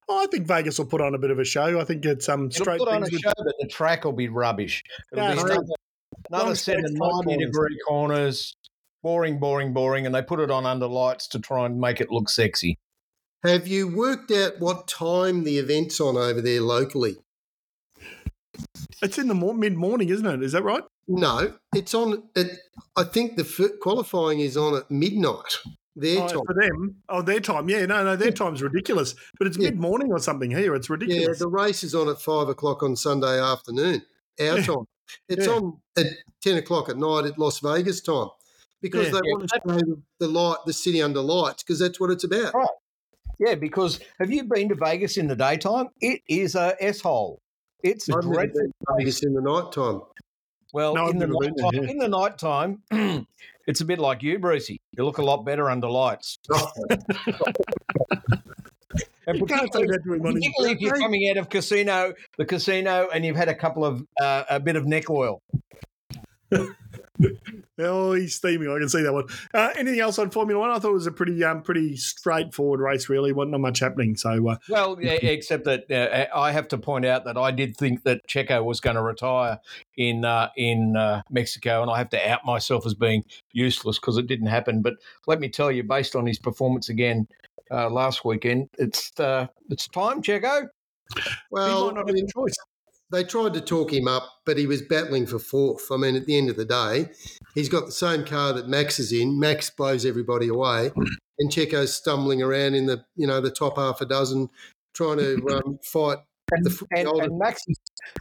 [0.08, 1.78] I think Vegas will put on a bit of a show.
[1.80, 4.04] I think it's um It'll straight put on a things with- show, but the track
[4.04, 4.82] will be rubbish.
[5.12, 5.62] It'll Yeah, be another,
[6.30, 7.36] another set of 90 corners.
[7.46, 8.56] degree corners,
[9.02, 12.10] boring, boring, boring, and they put it on under lights to try and make it
[12.10, 12.78] look sexy.
[13.44, 17.16] Have you worked out what time the event's on over there locally?
[19.02, 20.42] It's in the mid morning, isn't it?
[20.42, 20.82] Is that right?
[21.12, 22.22] No, it's on.
[22.36, 22.56] It,
[22.96, 25.58] I think the qualifying is on at midnight.
[25.96, 26.40] Their Oh, time.
[26.46, 27.02] for them.
[27.08, 27.68] Oh, their time.
[27.68, 29.16] Yeah, no, no, their time's ridiculous.
[29.38, 29.70] But it's Yeah.
[29.70, 30.74] mid morning or something here.
[30.76, 31.20] It's ridiculous.
[31.22, 31.38] Yeah, ridiculous.
[31.40, 34.02] the race is on at five o'clock on Sunday afternoon,
[34.38, 34.62] our Yeah.
[34.62, 34.84] time.
[35.28, 35.52] It's Yeah.
[35.54, 36.06] on at
[36.42, 38.28] ten o'clock at night at Las Vegas time
[38.80, 39.12] because Yeah.
[39.14, 42.10] they Yeah, want to show the- the light, the city under lights, because that's what
[42.10, 42.54] it's about.
[42.54, 42.68] Right.
[43.40, 45.88] Yeah, because have you been to Vegas in the daytime?
[46.00, 47.40] It is a s hole.
[47.82, 48.60] It's I've never dreadful.
[48.60, 50.02] been to Vegas in the night time.
[50.72, 51.90] Well, No, in the never been there, nighttime, yeah.
[51.90, 53.26] in the nighttime,
[53.66, 54.80] it's a bit like you, Brucey.
[54.96, 56.38] You look a lot better under lights.
[59.26, 62.44] And You can't say that to him particularly if you're coming out of casino, the
[62.44, 65.42] casino, and you've had a couple of uh, a bit of neck oil.
[67.78, 68.68] Oh, he's steaming.
[68.70, 69.24] I can see that one.
[69.54, 70.70] Uh, anything else on Formula One?
[70.70, 73.08] I thought it was a pretty, um, pretty straightforward race.
[73.08, 74.16] Really, wasn't not much happening.
[74.16, 77.76] So, uh, Well, yeah, except that uh, I have to point out that I did
[77.76, 79.58] think that Checo was going to retire
[79.96, 84.18] in uh, in uh, Mexico, and I have to out myself as being useless because
[84.18, 84.82] it didn't happen.
[84.82, 84.94] But
[85.26, 87.26] let me tell you, based on his performance again
[87.70, 90.68] uh, last weekend, it's uh, it's time, Checo.
[91.14, 92.54] he Well, might not I have mean, a choice.
[93.12, 95.90] They tried to talk him up, but he was battling for fourth.
[95.90, 97.08] I mean, at the end of the day,
[97.54, 99.38] he's got the same car that Max is in.
[99.40, 100.90] Max blows everybody away,
[101.38, 104.48] and Checo's stumbling around in the you know the top half a dozen,
[104.94, 105.34] trying to
[105.64, 106.18] um, fight
[106.52, 107.62] And, the, the and, older- and Max,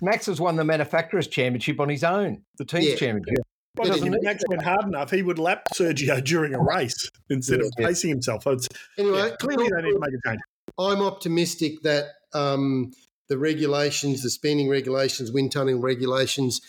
[0.01, 2.95] Max has won the manufacturers' championship on his own, the team's Yeah.
[2.95, 3.43] championship.
[3.77, 7.61] Well, doesn't if Max went hard enough, he would lap Sergio during a race instead
[7.61, 7.87] of Yeah.
[7.87, 8.45] pacing himself.
[8.47, 8.67] It's,
[8.97, 10.41] Anyway, yeah, clearly they need to make a change.
[10.77, 12.91] I'm optimistic that um,
[13.29, 16.61] the regulations, the spending regulations, wind tunnel regulations,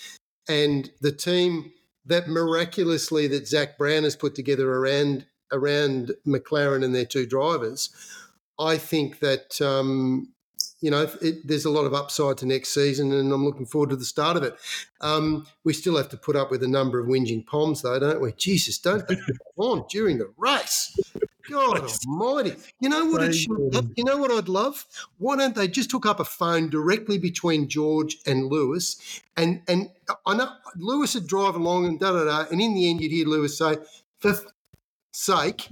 [0.49, 1.73] and the team
[2.07, 7.91] that miraculously that Zak Brown has put together around around McLaren and their two drivers,
[8.59, 10.33] I think that um,
[10.81, 13.91] you know it, there's a lot of upside to next season, and I'm looking forward
[13.91, 14.55] to the start of it.
[15.01, 18.21] Um, we still have to put up with a number of whinging poms, though, don't
[18.21, 18.33] we?
[18.33, 19.17] Jesus, don't they
[19.57, 20.95] on during the race?
[21.51, 22.57] God Almighty!
[22.81, 23.93] You know what it should?
[23.97, 24.87] You know what I'd love?
[25.19, 29.91] Why don't they just hook up a phone directly between George and Lewis, and and
[30.27, 33.13] I know Lewis would drive along and da da da, and in the end you'd
[33.13, 33.79] hear Lewis say,
[34.19, 34.47] "For f-
[35.13, 35.69] sake."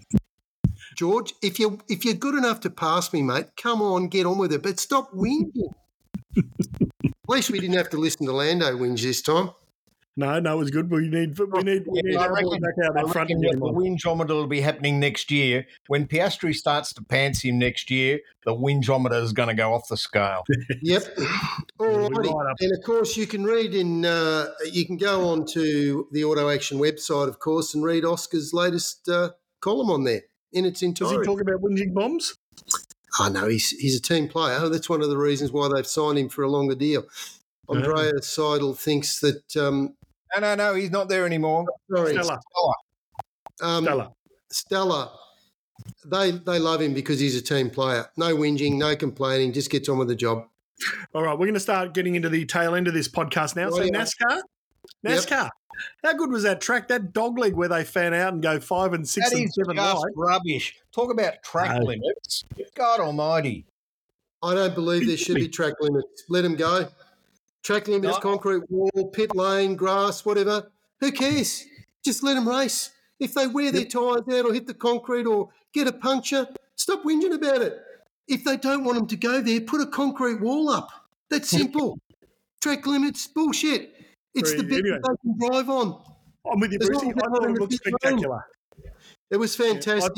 [0.96, 4.38] George, if you if you're good enough to pass me, mate, come on, get on
[4.38, 4.62] with it.
[4.62, 5.72] But stop whinging.
[6.36, 9.50] At least we didn't have to listen to Lando whinge this time.
[10.18, 10.90] No, no, it was good.
[10.90, 13.36] We need, we need, we need I our reckon- back out I there front reckon
[13.36, 13.74] and get that him the on.
[13.76, 15.64] windjometer will be happening next year.
[15.86, 19.86] When Piastri starts to pants him next year, the windjometer is going to go off
[19.88, 20.42] the scale.
[20.82, 21.04] Yep.
[21.78, 22.30] All righty.
[22.30, 22.56] right.
[22.60, 26.48] And of course, you can read in, uh, you can go on to the Auto
[26.50, 30.82] Action website, of course, and read Oscar's latest uh, column on there in its Does
[30.82, 31.24] he entirety.
[31.26, 32.36] talk about whinging bombs?
[33.20, 34.68] Oh, no, he's, he's a team player.
[34.68, 37.04] That's one of the reasons why they've signed him for a longer deal.
[37.68, 39.94] Andrea Seidl thinks that, um,
[40.34, 41.66] No, no, no, he's not there anymore.
[41.94, 42.38] sorry, Stella.
[43.62, 44.12] um, Stella.
[44.50, 45.12] Stella,
[46.06, 48.06] they, they love him because he's a team player.
[48.16, 50.44] No whinging, no complaining, just gets on with the job.
[51.14, 53.70] All right, we're going to start getting into the tail end of this podcast now.
[53.70, 53.92] So Right.
[53.92, 54.40] NASCAR,
[55.02, 55.18] Yep.
[55.18, 55.50] NASCAR.
[56.02, 56.88] How good was that track?
[56.88, 59.54] That dog leg where they fan out and go five and six That and is
[59.54, 60.76] seven just rubbish.
[60.92, 61.86] Talk about track No.
[61.86, 62.44] limits.
[62.74, 63.64] God almighty.
[64.42, 66.24] I don't believe there should be track limits.
[66.28, 66.88] Let them go.
[67.62, 68.20] Track limits, No.
[68.20, 70.70] concrete concrete wall, pit lane, grass, whatever.
[71.00, 71.64] Who cares?
[72.04, 72.90] Just let them race.
[73.20, 77.02] If they wear their tyres out or hit the concrete or get a puncture, stop
[77.02, 77.78] whinging about it.
[78.28, 80.88] If they don't want them to go there, put a concrete wall up.
[81.30, 81.98] That's simple.
[82.62, 83.94] track limits, bullshit.
[84.34, 84.98] It's the bit anyway.
[85.02, 86.02] that they can drive on.
[86.50, 86.78] I'm with you.
[86.82, 88.44] I thought it looked spectacular.
[89.30, 90.12] It was fantastic.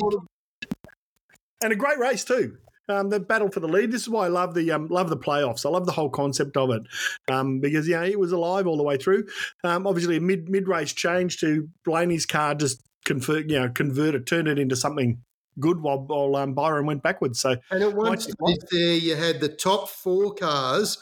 [1.62, 2.58] and a great race too.
[2.90, 3.92] Um, the battle for the lead.
[3.92, 5.64] This is why I love the um, love the playoffs.
[5.64, 6.82] I love the whole concept of it
[7.30, 9.26] um, because yeah, it was alive all the way through.
[9.64, 14.14] Um, obviously, a mid mid race change to Blaney's car just convert you know convert
[14.14, 15.22] it, turned it into something
[15.58, 17.40] good while, while um, Byron went backwards.
[17.40, 18.34] So And at one stage
[18.70, 20.98] there, you had the top four cars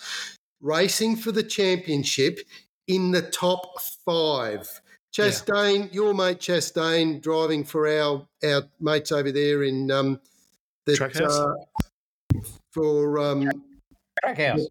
[0.60, 2.40] racing for the championship
[2.86, 4.80] in the top five.
[5.12, 10.20] Chastain, your mate Chastain, driving for our our mates over there in um,
[10.88, 11.56] the Trackhouse?
[12.34, 13.50] uh, for um,
[14.24, 14.66] Trackhouse.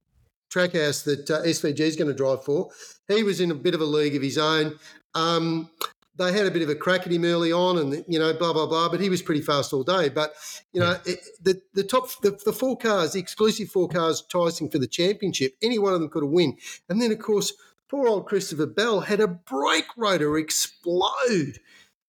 [0.54, 2.70] Trackhouse that uh, SVG is going to drive for.
[3.08, 4.80] He was in a bit of a league of his own.
[5.14, 5.70] Um,
[6.18, 8.54] they had a bit of a crack at him early on, and you know, blah
[8.54, 8.90] blah blah.
[8.90, 10.10] But he was pretty fast all day.
[10.10, 10.34] But
[10.74, 14.70] you know, it, the the top the, the four cars, the exclusive four cars, ticing
[14.70, 15.56] for the championship.
[15.62, 16.58] Any one of them could have win.
[16.90, 17.54] And then of course,
[17.90, 21.60] poor old Christopher Bell had a brake rotor explode.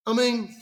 [0.07, 0.57] I mean,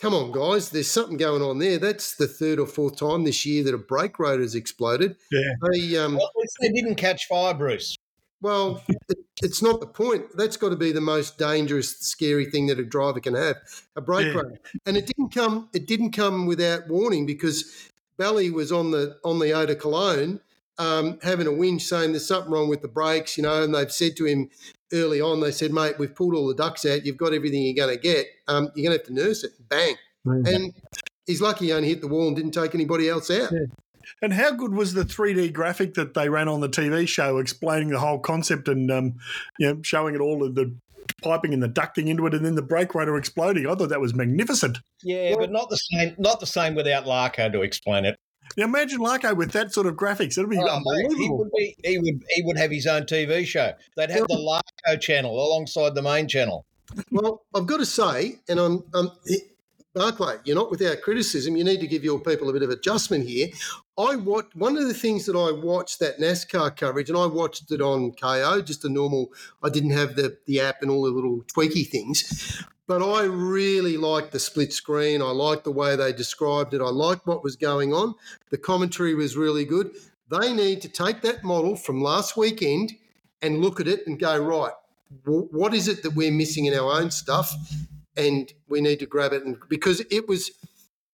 [0.00, 1.78] come on, guys, there's something going on there.
[1.78, 5.16] That's the third or fourth time this year that a brake rotor's exploded.
[5.30, 7.96] yeah, They um, Well, at least they didn't catch fire, Bruce.
[8.40, 10.24] well, it, it's not the point.
[10.36, 13.56] That's got to be the most dangerous, scary thing that a driver can have,
[13.96, 14.34] a brake Yeah.
[14.40, 14.60] rotor.
[14.86, 15.68] And it didn't come.
[15.74, 20.40] It didn't come without warning because Bally was on the on the Eau de Cologne,
[20.80, 23.62] um, having a whinge saying there's something wrong with the brakes, you know.
[23.62, 24.48] And they've said to him
[24.92, 27.04] early on, they said, "Mate, we've pulled all the ducks out.
[27.04, 28.26] You've got everything you're going to get.
[28.48, 30.72] Um, you're going to have to nurse it." Bang, and
[31.26, 33.52] he's lucky he only hit the wall and didn't take anybody else out.
[34.22, 37.90] And how good was the 3D graphic that they ran on the TV show, explaining
[37.90, 39.14] the whole concept and um,
[39.58, 40.74] you know showing it all of the
[41.22, 43.66] piping and the ducting into it, and then the brake rotor exploding?
[43.66, 44.78] I thought that was magnificent.
[45.02, 46.14] Yeah, but not the same.
[46.16, 48.16] Not the same without Larko to explain it.
[48.56, 51.38] Now imagine Larko eh, with that sort of graphics; it'd be Oh, mate, he unbelievable.
[51.38, 51.76] would be.
[51.84, 52.22] He would.
[52.30, 53.72] He would have his own TV show.
[53.96, 56.66] They'd have the Larko channel alongside the main channel.
[57.10, 59.36] Well, I've got to say, and I'm, I'm eh,
[59.94, 61.56] Barclay, you're not without criticism.
[61.56, 63.48] You need to give your people a bit of adjustment here.
[64.00, 67.82] I one of the things that I watched that NASCAR coverage, and I watched it
[67.82, 69.30] on Kayo, just a normal.
[69.62, 73.98] I didn't have the the app and all the little tweaky things, but I really
[73.98, 75.20] liked the split screen.
[75.20, 76.80] I liked the way they described it.
[76.80, 78.14] I liked what was going on.
[78.50, 79.90] The commentary was really good.
[80.30, 82.92] They need to take that model from last weekend
[83.42, 84.72] and look at it and go right.
[85.24, 87.54] What is it that we're missing in our own stuff?
[88.16, 90.50] and we need to grab it and because it was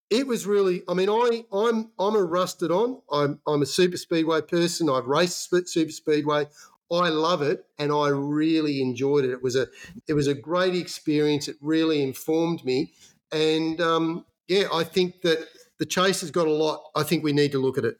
[0.09, 3.01] it was really i mean i i'm i'm a rusted on.
[3.11, 4.89] I'm i'm a super speedway person.
[4.89, 6.47] I've raced split super speedway.
[6.89, 9.31] I love it and i really enjoyed it.
[9.31, 9.67] It was a
[10.07, 11.47] it was a great experience.
[11.47, 12.93] It really informed me.
[13.31, 15.45] And um yeah i think that
[15.79, 16.83] the chase has got a lot.
[16.95, 17.97] I think we need to look at it.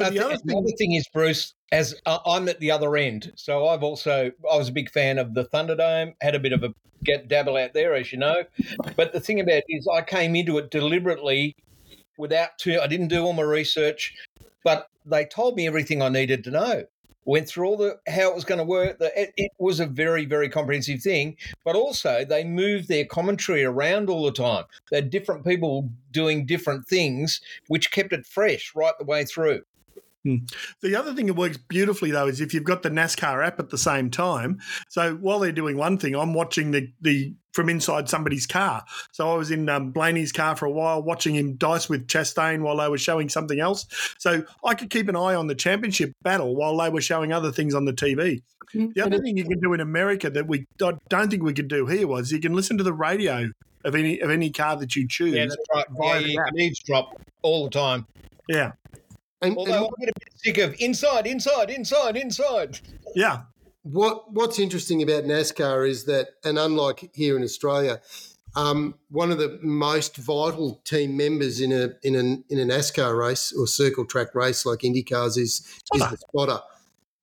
[0.00, 2.96] I the think other the other thing is, Bruce, as uh, I'm at the other
[2.96, 6.14] end, so I've also I was a big fan of the Thunderdome.
[6.20, 8.44] Had a bit of a get dabble out there, as you know.
[8.94, 11.56] But the thing about it is, I came into it deliberately
[12.18, 12.78] without too.
[12.80, 14.14] I didn't do all my research,
[14.62, 16.84] but they told me everything I needed to know.
[17.24, 18.98] Went through all the how it was going to work.
[18.98, 23.64] The, it, it was a very very comprehensive thing, but also they moved their commentary
[23.64, 24.64] around all the time.
[24.90, 29.62] They had different people doing different things, which kept it fresh right the way through.
[30.24, 33.70] The other thing that works beautifully though is if you've got the NASCAR app at
[33.70, 34.60] the same time.
[34.88, 38.84] So while they're doing one thing, I'm watching the the from inside somebody's car.
[39.12, 42.62] So I was in um, Blaney's car for a while, watching him dice with Chastain
[42.62, 43.86] while they were showing something else.
[44.18, 47.52] So I could keep an eye on the championship battle while they were showing other
[47.52, 48.42] things on the TV.
[48.74, 51.68] The other thing you can do in America that we I don't think we could
[51.68, 53.50] do here was you can listen to the radio
[53.84, 55.34] of any of any car that you choose.
[55.34, 55.84] Yeah, that's right.
[55.90, 56.54] Yeah, via the you app.
[56.56, 58.06] eavesdrop all the time.
[58.48, 58.72] yeah.
[59.42, 62.80] And, and Although I get a bit sick of inside, inside, inside, inside.
[63.14, 63.42] Yeah.
[63.82, 68.00] What What's interesting about NASCAR is that, and unlike here in Australia,
[68.54, 73.18] um, one of the most vital team members in a in an in a NASCAR
[73.18, 76.60] race or circle track race like IndyCars is is the spotter,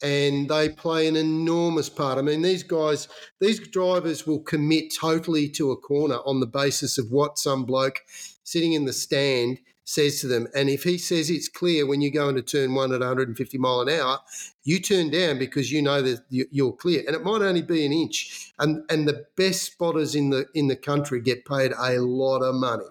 [0.02, 2.18] and they play an enormous part.
[2.18, 3.08] I mean, these guys,
[3.40, 8.02] these drivers will commit totally to a corner on the basis of what some bloke
[8.44, 9.60] sitting in the stand
[9.90, 10.48] says to them.
[10.54, 13.82] And if he says it's clear when you go into turn one at 150 mile
[13.82, 14.20] an hour,
[14.64, 17.86] you turn down because you know that you- you're clear, and it might only be
[17.86, 18.54] an inch.
[18.60, 22.54] And and the best spotters in the in the country get paid a lot of
[22.56, 22.86] money.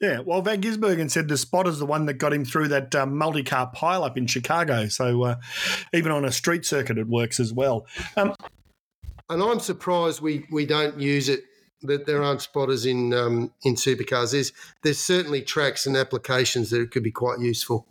[0.00, 2.94] Yeah, well, Van Gisbergen said the spot is the one that got him through that
[2.94, 4.88] um, multi-car pileup in Chicago.
[4.88, 5.36] So uh,
[5.92, 7.86] even on a street circuit, it works as well.
[8.16, 8.34] Um,
[9.28, 11.44] and I'm surprised we, we don't use it.
[11.82, 14.32] That there aren't spotters in um, in supercars.
[14.32, 14.52] There's
[14.82, 17.86] there's certainly tracks and applications that it could be quite useful.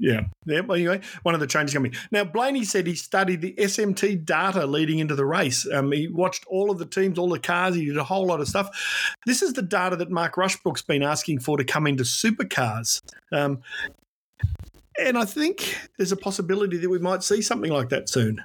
[0.00, 0.22] Yeah.
[0.46, 0.60] Yeah.
[0.60, 1.94] Well, anyway, one of the changes coming.
[2.10, 5.68] Now, Blaney said he studied the SMT data leading into the race.
[5.70, 7.74] Um, he watched all of the teams, all the cars.
[7.74, 9.14] He did a whole lot of stuff.
[9.26, 13.02] This is the data that Mark Rushbrook's been asking for to come into supercars.
[13.30, 13.60] Um,
[14.98, 18.42] and I think there's a possibility that we might see something like that soon.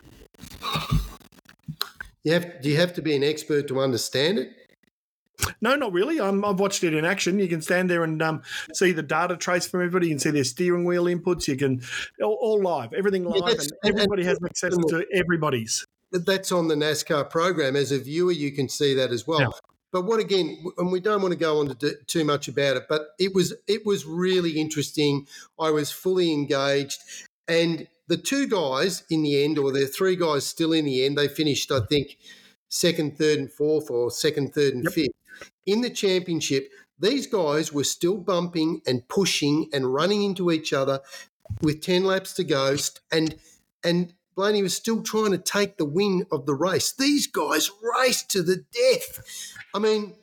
[2.25, 4.49] You have, do you have to be an expert to understand it?
[5.61, 6.19] No, not really.
[6.19, 7.39] i have watched it in action.
[7.39, 8.41] You can stand there and um,
[8.73, 10.07] see the data trace from everybody.
[10.07, 11.47] You can see their steering wheel inputs.
[11.47, 11.81] You can
[12.21, 15.85] all, all live, everything live, yeah, and everybody and, has access to everybody's.
[16.11, 17.75] That's on the NASCAR program.
[17.75, 19.41] As a viewer, you can see that as well.
[19.41, 19.47] Yeah.
[19.91, 20.63] But what again?
[20.77, 22.83] And we don't want to go on to do too much about it.
[22.89, 25.27] But it was it was really interesting.
[25.59, 27.01] I was fully engaged,
[27.47, 31.17] and the two guys in the end, or the three guys still in the end,
[31.17, 31.71] they finished.
[31.71, 32.17] I think
[32.67, 34.93] second, third, and fourth, or second, third, and yep.
[34.93, 35.15] fifth
[35.65, 36.69] in the championship,
[36.99, 41.01] these guys were still bumping and pushing and running into each other
[41.61, 42.75] with 10 laps to go
[43.11, 43.35] and
[43.83, 46.91] and Blaney was still trying to take the win of the race.
[46.91, 49.21] These guys raced to the death.
[49.73, 50.13] I mean,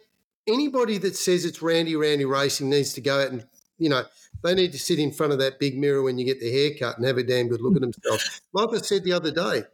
[0.46, 3.46] anybody that says it's Randy Randy racing needs to go out and
[3.78, 4.04] you know
[4.42, 6.96] they need to sit in front of that big mirror when you get their haircut
[6.96, 8.42] and have a damn good look at themselves.
[8.52, 9.64] Like I said the other day,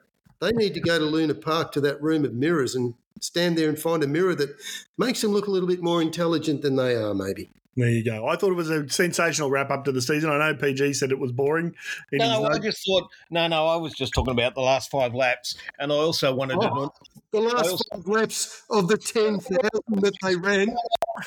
[0.41, 3.69] they need to go to Luna Park to that room of mirrors and stand there
[3.69, 4.55] and find a mirror that
[4.97, 7.51] makes them look a little bit more intelligent than they are, maybe.
[7.79, 8.27] There you go.
[8.27, 10.31] I thought it was a sensational wrap up to the season.
[10.31, 11.77] I know PG said it was boring.
[12.11, 15.57] No, I just thought, no, no, I was just talking about the last five laps.
[15.79, 16.91] And I also wanted oh, to.
[17.31, 19.47] The last also, five laps of the 10,000
[20.03, 20.75] that they ran.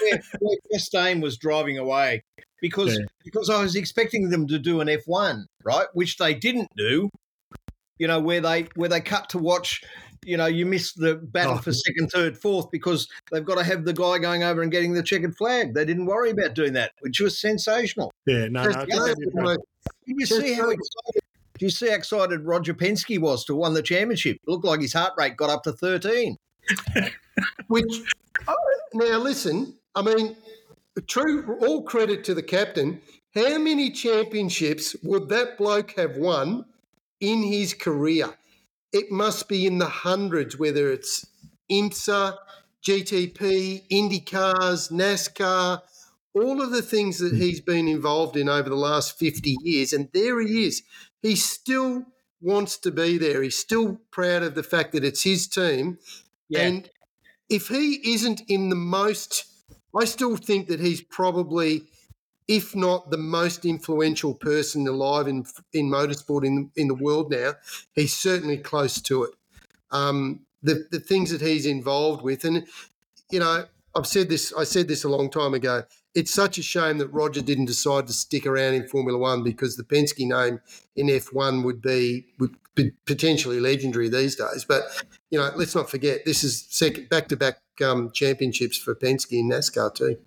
[0.02, 2.22] Where, where Chastain was driving away
[2.60, 3.06] because, yeah.
[3.24, 5.88] because I was expecting them to do an F1, right?
[5.94, 7.10] Which they didn't do.
[7.98, 9.84] You know, where they where they cut to watch
[10.26, 11.58] you know, you miss the battle oh.
[11.58, 14.94] for second, third, fourth because they've got to have the guy going over and getting
[14.94, 15.74] the checkered flag.
[15.74, 18.14] They didn't worry about doing that, which was sensational.
[18.26, 19.16] Yeah, no, no.
[19.16, 19.60] Did
[20.06, 21.22] you see how excited?
[21.58, 24.38] Do you see how excited Roger Penske was to win the championship?
[24.38, 26.38] It looked like his heart rate got up to thirteen.
[27.68, 28.02] which
[28.94, 30.36] now listen, I mean,
[31.08, 31.58] true.
[31.62, 33.02] All credit to the captain.
[33.34, 36.66] How many championships would that bloke have won
[37.22, 38.30] in his career?
[38.94, 41.26] It must be in the hundreds, whether it's
[41.72, 42.38] IMSA,
[42.84, 45.82] GTP, IndyCars, NASCAR,
[46.34, 49.94] all of the things that he's been involved in over the last 50 years.
[49.94, 50.84] And there he is.
[51.22, 52.06] He still
[52.42, 53.44] wants to be there.
[53.44, 55.98] He's still proud of the fact that it's his team.
[56.50, 56.62] Yeah.
[56.62, 56.90] And
[57.50, 59.46] if he isn't in the most,
[59.96, 61.84] I still think that he's probably
[62.52, 67.54] if not the most influential person alive in in motorsport in in the world now.
[67.94, 69.32] He's certainly close to it.
[69.90, 72.68] Um, the the things that he's involved with, and
[73.32, 74.54] you know, I've said this.
[74.54, 75.84] I said this a long time ago.
[76.14, 79.78] It's such a shame that Roger didn't decide to stick around in Formula One because
[79.78, 80.60] the Penske name
[80.98, 84.66] in F1 would be would be potentially legendary these days.
[84.68, 84.84] But
[85.30, 86.64] you know, let's not forget this is
[87.10, 87.60] back to back
[88.14, 90.18] championships for Penske in NASCAR too.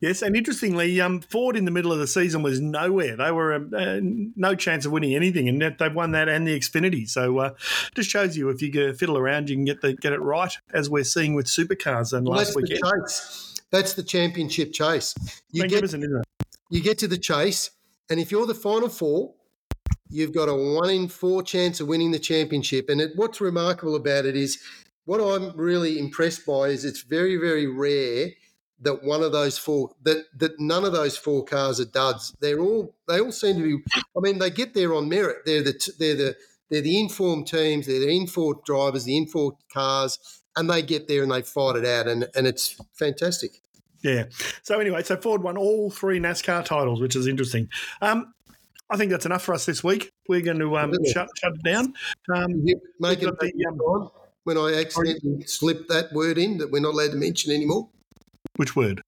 [0.00, 3.16] Yes, and interestingly, um, Ford in the middle of the season was nowhere.
[3.16, 7.08] They were uh, no chance of winning anything, and they've won that and the Xfinity.
[7.08, 7.50] So, uh,
[7.94, 10.90] just shows you if you fiddle around, you can get the get it right, as
[10.90, 12.80] we're seeing with supercars and well, last that's weekend.
[12.82, 13.54] The chase.
[13.70, 15.14] That's the championship chase.
[15.50, 15.92] You get,
[16.70, 17.70] you get to the chase,
[18.10, 19.34] and if you're the final four,
[20.08, 22.88] you've got a one in four chance of winning the championship.
[22.88, 24.62] And it, what's remarkable about it is,
[25.04, 28.28] what I'm really impressed by is it's very, very rare
[28.80, 32.34] that one of those four that that none of those four cars are duds.
[32.40, 33.84] They're all they all seem to be.
[33.94, 35.38] I mean, they get there on merit.
[35.46, 36.36] They're the they're the
[36.70, 37.86] they're the informed teams.
[37.86, 40.18] They're the informed drivers, the informed cars,
[40.56, 43.62] and they get there and they fight it out, and and it's fantastic.
[44.02, 44.24] Yeah.
[44.62, 47.68] So anyway, so Ford won all three NASCAR titles, which is interesting.
[48.02, 48.34] Um,
[48.88, 50.12] I think that's enough for us this week.
[50.28, 51.94] We're going to um, shut shut it down.
[52.32, 54.10] Um, yep, make it the, um,
[54.44, 57.88] when I accidentally slipped that word in that we're not allowed to mention anymore.
[58.56, 59.02] Which word?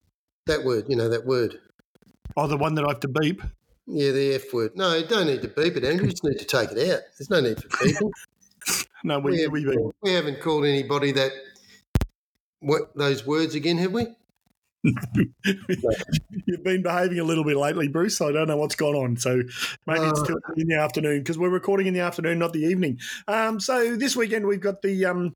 [0.47, 1.59] That word, you know, that word.
[2.37, 3.43] Oh, the one that I have to beep?
[3.87, 4.73] Yeah, the F word.
[4.77, 6.07] No, you don't need to beep it, Andrew.
[6.07, 7.01] You just need to take it out.
[7.19, 8.87] There's no need for beeping.
[9.05, 11.33] no, we, we, we, we, haven't called anybody that
[12.61, 14.07] what those words again, have we?
[14.85, 18.21] You've been behaving a little bit lately, Bruce.
[18.21, 19.17] I don't know what's gone on.
[19.17, 19.43] So
[19.87, 22.65] maybe uh, it's still in the afternoon because we're recording in the afternoon, not the
[22.65, 22.99] evening.
[23.27, 25.35] Um, so this weekend we've got the um,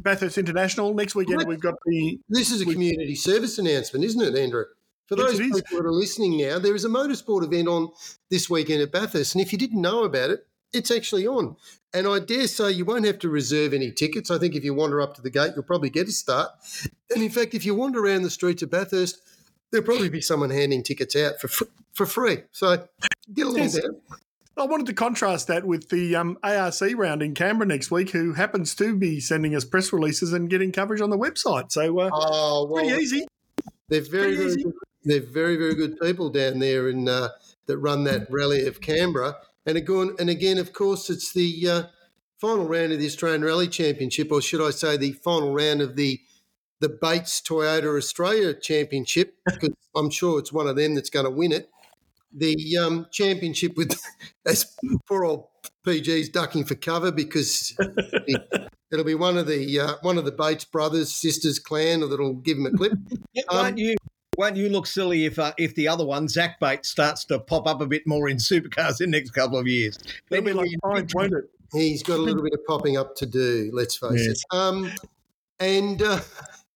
[0.00, 0.94] Bathurst International.
[0.94, 2.18] Next weekend we've got the.
[2.28, 4.64] This is a community service announcement, isn't it, Andrew?
[5.06, 5.40] For those is.
[5.40, 7.90] people that are listening now, there is a motorsport event on
[8.30, 11.56] this weekend at Bathurst, and if you didn't know about it, it's actually on.
[11.92, 14.30] And I dare say you won't have to reserve any tickets.
[14.30, 16.50] I think if you wander up to the gate, you'll probably get a start.
[17.14, 19.20] And in fact, if you wander around the streets of Bathurst,
[19.70, 22.38] there'll probably be someone handing tickets out for for free.
[22.52, 22.86] So
[23.34, 23.74] get along Yes.
[23.74, 23.90] there.
[24.56, 28.34] I wanted to contrast that with the um, ARC round in Canberra next week, who
[28.34, 31.72] happens to be sending us press releases and getting coverage on the website.
[31.72, 33.26] So uh, Oh well, pretty easy.
[33.88, 34.62] They're very, Pretty very easy.
[34.64, 34.72] good.
[35.04, 37.28] They're very, very good people down there in uh,
[37.66, 39.36] that run that rally of Canberra.
[39.66, 41.82] And again, and again, of course, it's the uh,
[42.40, 45.96] final round of the Australian Rally Championship, or should I say, the final round of
[45.96, 46.20] the
[46.80, 51.30] the Bates Toyota Australia Championship, because I'm sure it's one of them that's going to
[51.30, 51.70] win it.
[52.34, 53.92] The um, championship with
[54.46, 54.74] as
[55.06, 55.46] poor old
[55.86, 57.76] PG's ducking for cover because
[58.90, 62.58] it'll be one of the uh, one of the Bates brothers, sisters, clan that'll give
[62.58, 62.92] him a clip.
[63.34, 63.96] Yeah, Um, won't you?
[64.38, 67.66] Won't you look silly if uh, if the other one, Zach Bates, starts to pop
[67.66, 69.98] up a bit more in supercars in the next couple of years?
[70.30, 71.44] It'll be like you- orange, won't it?
[71.74, 73.70] He's got a little bit of popping up to do.
[73.72, 74.28] Let's face Yes.
[74.40, 74.56] it.
[74.56, 74.90] Um,
[75.58, 76.20] and uh,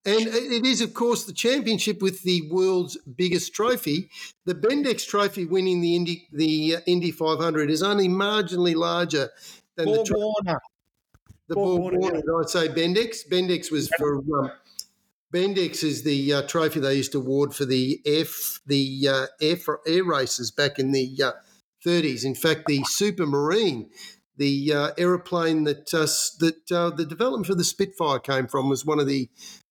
[0.06, 4.08] and it is, of course, the championship with the world's biggest trophy.
[4.44, 9.30] The Bendix Trophy, winning the Indy the uh, Indy 500, is only marginally larger
[9.74, 10.60] than the, Borg tro- Warner.
[11.48, 12.20] the Borg Warner, Warner.
[12.20, 13.28] Did I say Bendix?
[13.28, 14.18] Bendix was for.
[14.18, 14.52] Um,
[15.34, 19.56] Bendix is the uh, trophy they used to award for the F the uh, air
[19.56, 21.32] for air races back in the uh,
[21.84, 22.24] 30s.
[22.24, 23.88] In fact, the Supermarine,
[24.36, 26.06] the uh, aeroplane that uh,
[26.38, 29.28] that uh, the development for the Spitfire came from, was one of the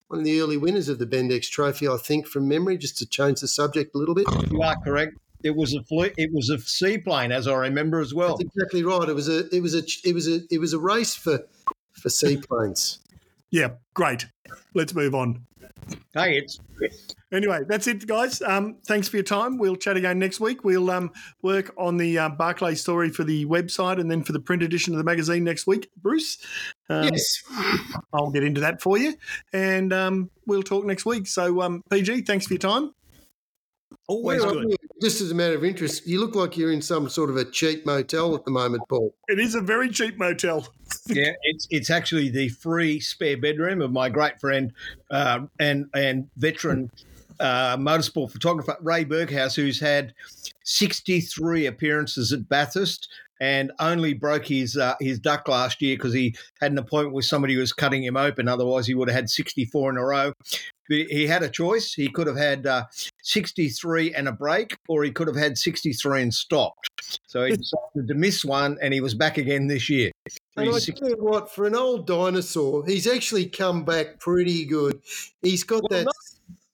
[0.07, 2.77] one of the early winners of the Bendix Trophy, I think, from memory.
[2.77, 4.27] Just to change the subject a little bit.
[4.51, 5.17] You are correct.
[5.43, 8.37] It was a fle- it was a seaplane, as I remember as well.
[8.37, 9.07] That's exactly right.
[9.07, 11.45] It was a it was a it was a it was a race for
[11.91, 12.99] for seaplanes.
[13.55, 14.25] Yeah, great.
[14.73, 15.45] Let's move on.
[16.13, 16.59] Hey, it's
[17.31, 18.41] Anyway, that's it, guys.
[18.41, 19.57] Um, thanks for your time.
[19.57, 20.65] We'll chat again next week.
[20.65, 21.09] We'll um,
[21.41, 24.93] work on the uh, Barclay story for the website and then for the print edition
[24.93, 25.89] of the magazine next week.
[25.95, 26.37] Bruce,
[26.89, 27.43] um, yes.
[28.11, 29.15] I'll get into that for you,
[29.53, 31.25] and um, we'll talk next week.
[31.25, 32.91] So, um, PG, thanks for your time.
[34.09, 34.75] always good.
[34.95, 35.01] You?
[35.01, 37.45] Just as a matter of interest, you look like you're in some sort of a
[37.45, 39.13] cheap motel at the moment, Paul.
[39.27, 40.67] It is a very cheap motel.
[41.07, 44.73] yeah, it's it's actually the free spare bedroom of my great friend
[45.11, 46.91] uh, and and veteran
[47.39, 50.13] uh, motorsport photographer Ray Berghouse, who's had
[50.63, 53.09] sixty three appearances at Bathurst
[53.41, 57.25] and only broke his uh, his duck last year because he had an appointment with
[57.25, 58.47] somebody who was cutting him open.
[58.47, 60.33] Otherwise, he would have had sixty four in a row.
[60.89, 61.93] He had a choice.
[61.93, 62.85] He could have had uh,
[63.23, 67.19] 63 and a break, or he could have had 63 and stopped.
[67.27, 70.11] So he decided to miss one, and he was back again this year.
[70.55, 75.01] And I tell you what, for an old dinosaur, he's actually come back pretty good.
[75.41, 76.13] He's got Well, that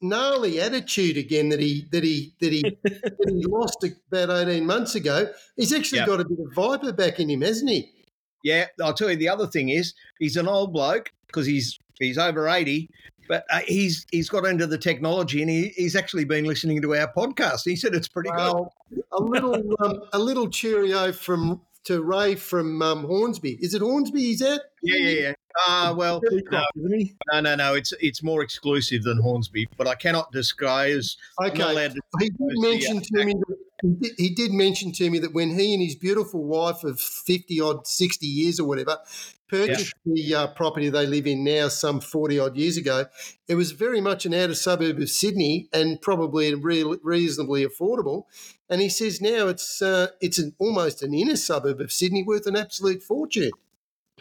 [0.01, 4.95] gnarly attitude again that he that he that he that he lost about eighteen months
[4.95, 5.31] ago.
[5.55, 6.05] He's actually Yeah.
[6.07, 7.91] got a bit of viper back in him, hasn't he?
[8.43, 12.17] Yeah, I'll tell you the other thing is he's an old bloke because he's he's
[12.17, 12.89] over eighty,
[13.31, 16.95] but uh, he's he's got into the technology and he, he's actually been listening to
[16.95, 17.61] our podcast.
[17.63, 18.73] He said it's pretty Well,
[19.13, 23.57] a little um, a little cheerio from to Ray from um, Hornsby.
[23.61, 24.49] Is it Hornsby he's at?
[24.49, 24.61] good.
[24.83, 25.33] Yeah, yeah, yeah.
[25.65, 26.21] Uh, well,
[26.51, 26.63] no,
[27.31, 27.73] no, no, no.
[27.73, 31.15] It's it's more exclusive than Hornsby, but I cannot disclose.
[31.41, 31.57] Okay.
[31.57, 35.57] to He did mention the, to me that he did mention to me that when
[35.57, 38.97] he and his beautiful wife of fifty odd, sixty years or whatever,
[39.51, 43.05] purchased the uh, property they live in now, some forty odd years ago,
[43.47, 48.23] it was very much an outer suburb of Sydney and probably re- reasonably affordable.
[48.69, 52.47] And he says now it's uh, it's an, almost an inner suburb of Sydney, worth
[52.47, 53.51] an absolute fortune.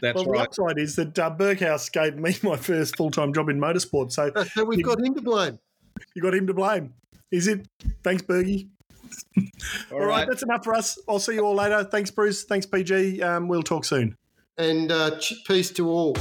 [0.03, 0.47] That's Well, the right.
[0.47, 4.13] upside is that uh, Berghouse gave me my first full time job in motorsport.
[4.13, 5.59] So So we've got him to blame.
[6.15, 6.95] you got him to blame.
[7.31, 7.67] Is it?
[8.03, 8.69] Thanks, Bergie.
[9.93, 10.07] All all right.
[10.09, 10.29] right.
[10.29, 10.99] that's enough for us.
[11.09, 11.85] I'll see you all later.
[11.85, 12.45] Thanks, Bruce.
[12.45, 13.23] Thanks, PG.
[13.23, 14.17] Um, we'll talk soon.
[14.61, 15.13] And uh,
[15.47, 16.13] peace to all.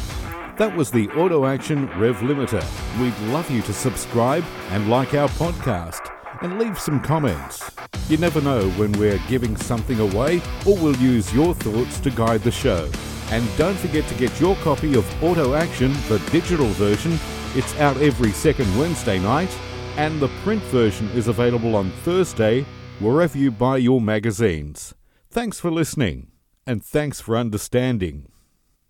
[0.57, 2.63] That was the Auto Action Rev Limiter.
[3.01, 6.09] We'd love you to subscribe and like our podcast
[6.41, 7.69] and leave some comments.
[8.07, 12.39] You never know when we're giving something away or we'll use your thoughts to guide
[12.43, 12.89] the show.
[13.31, 17.19] And don't forget to get your copy of Auto Action, the digital version.
[17.55, 19.53] It's out every second Wednesday night,
[19.97, 22.65] and the print version is available on Thursday
[22.99, 24.95] wherever you buy your magazines.
[25.29, 26.31] Thanks for listening,
[26.69, 28.27] and thanks for understanding.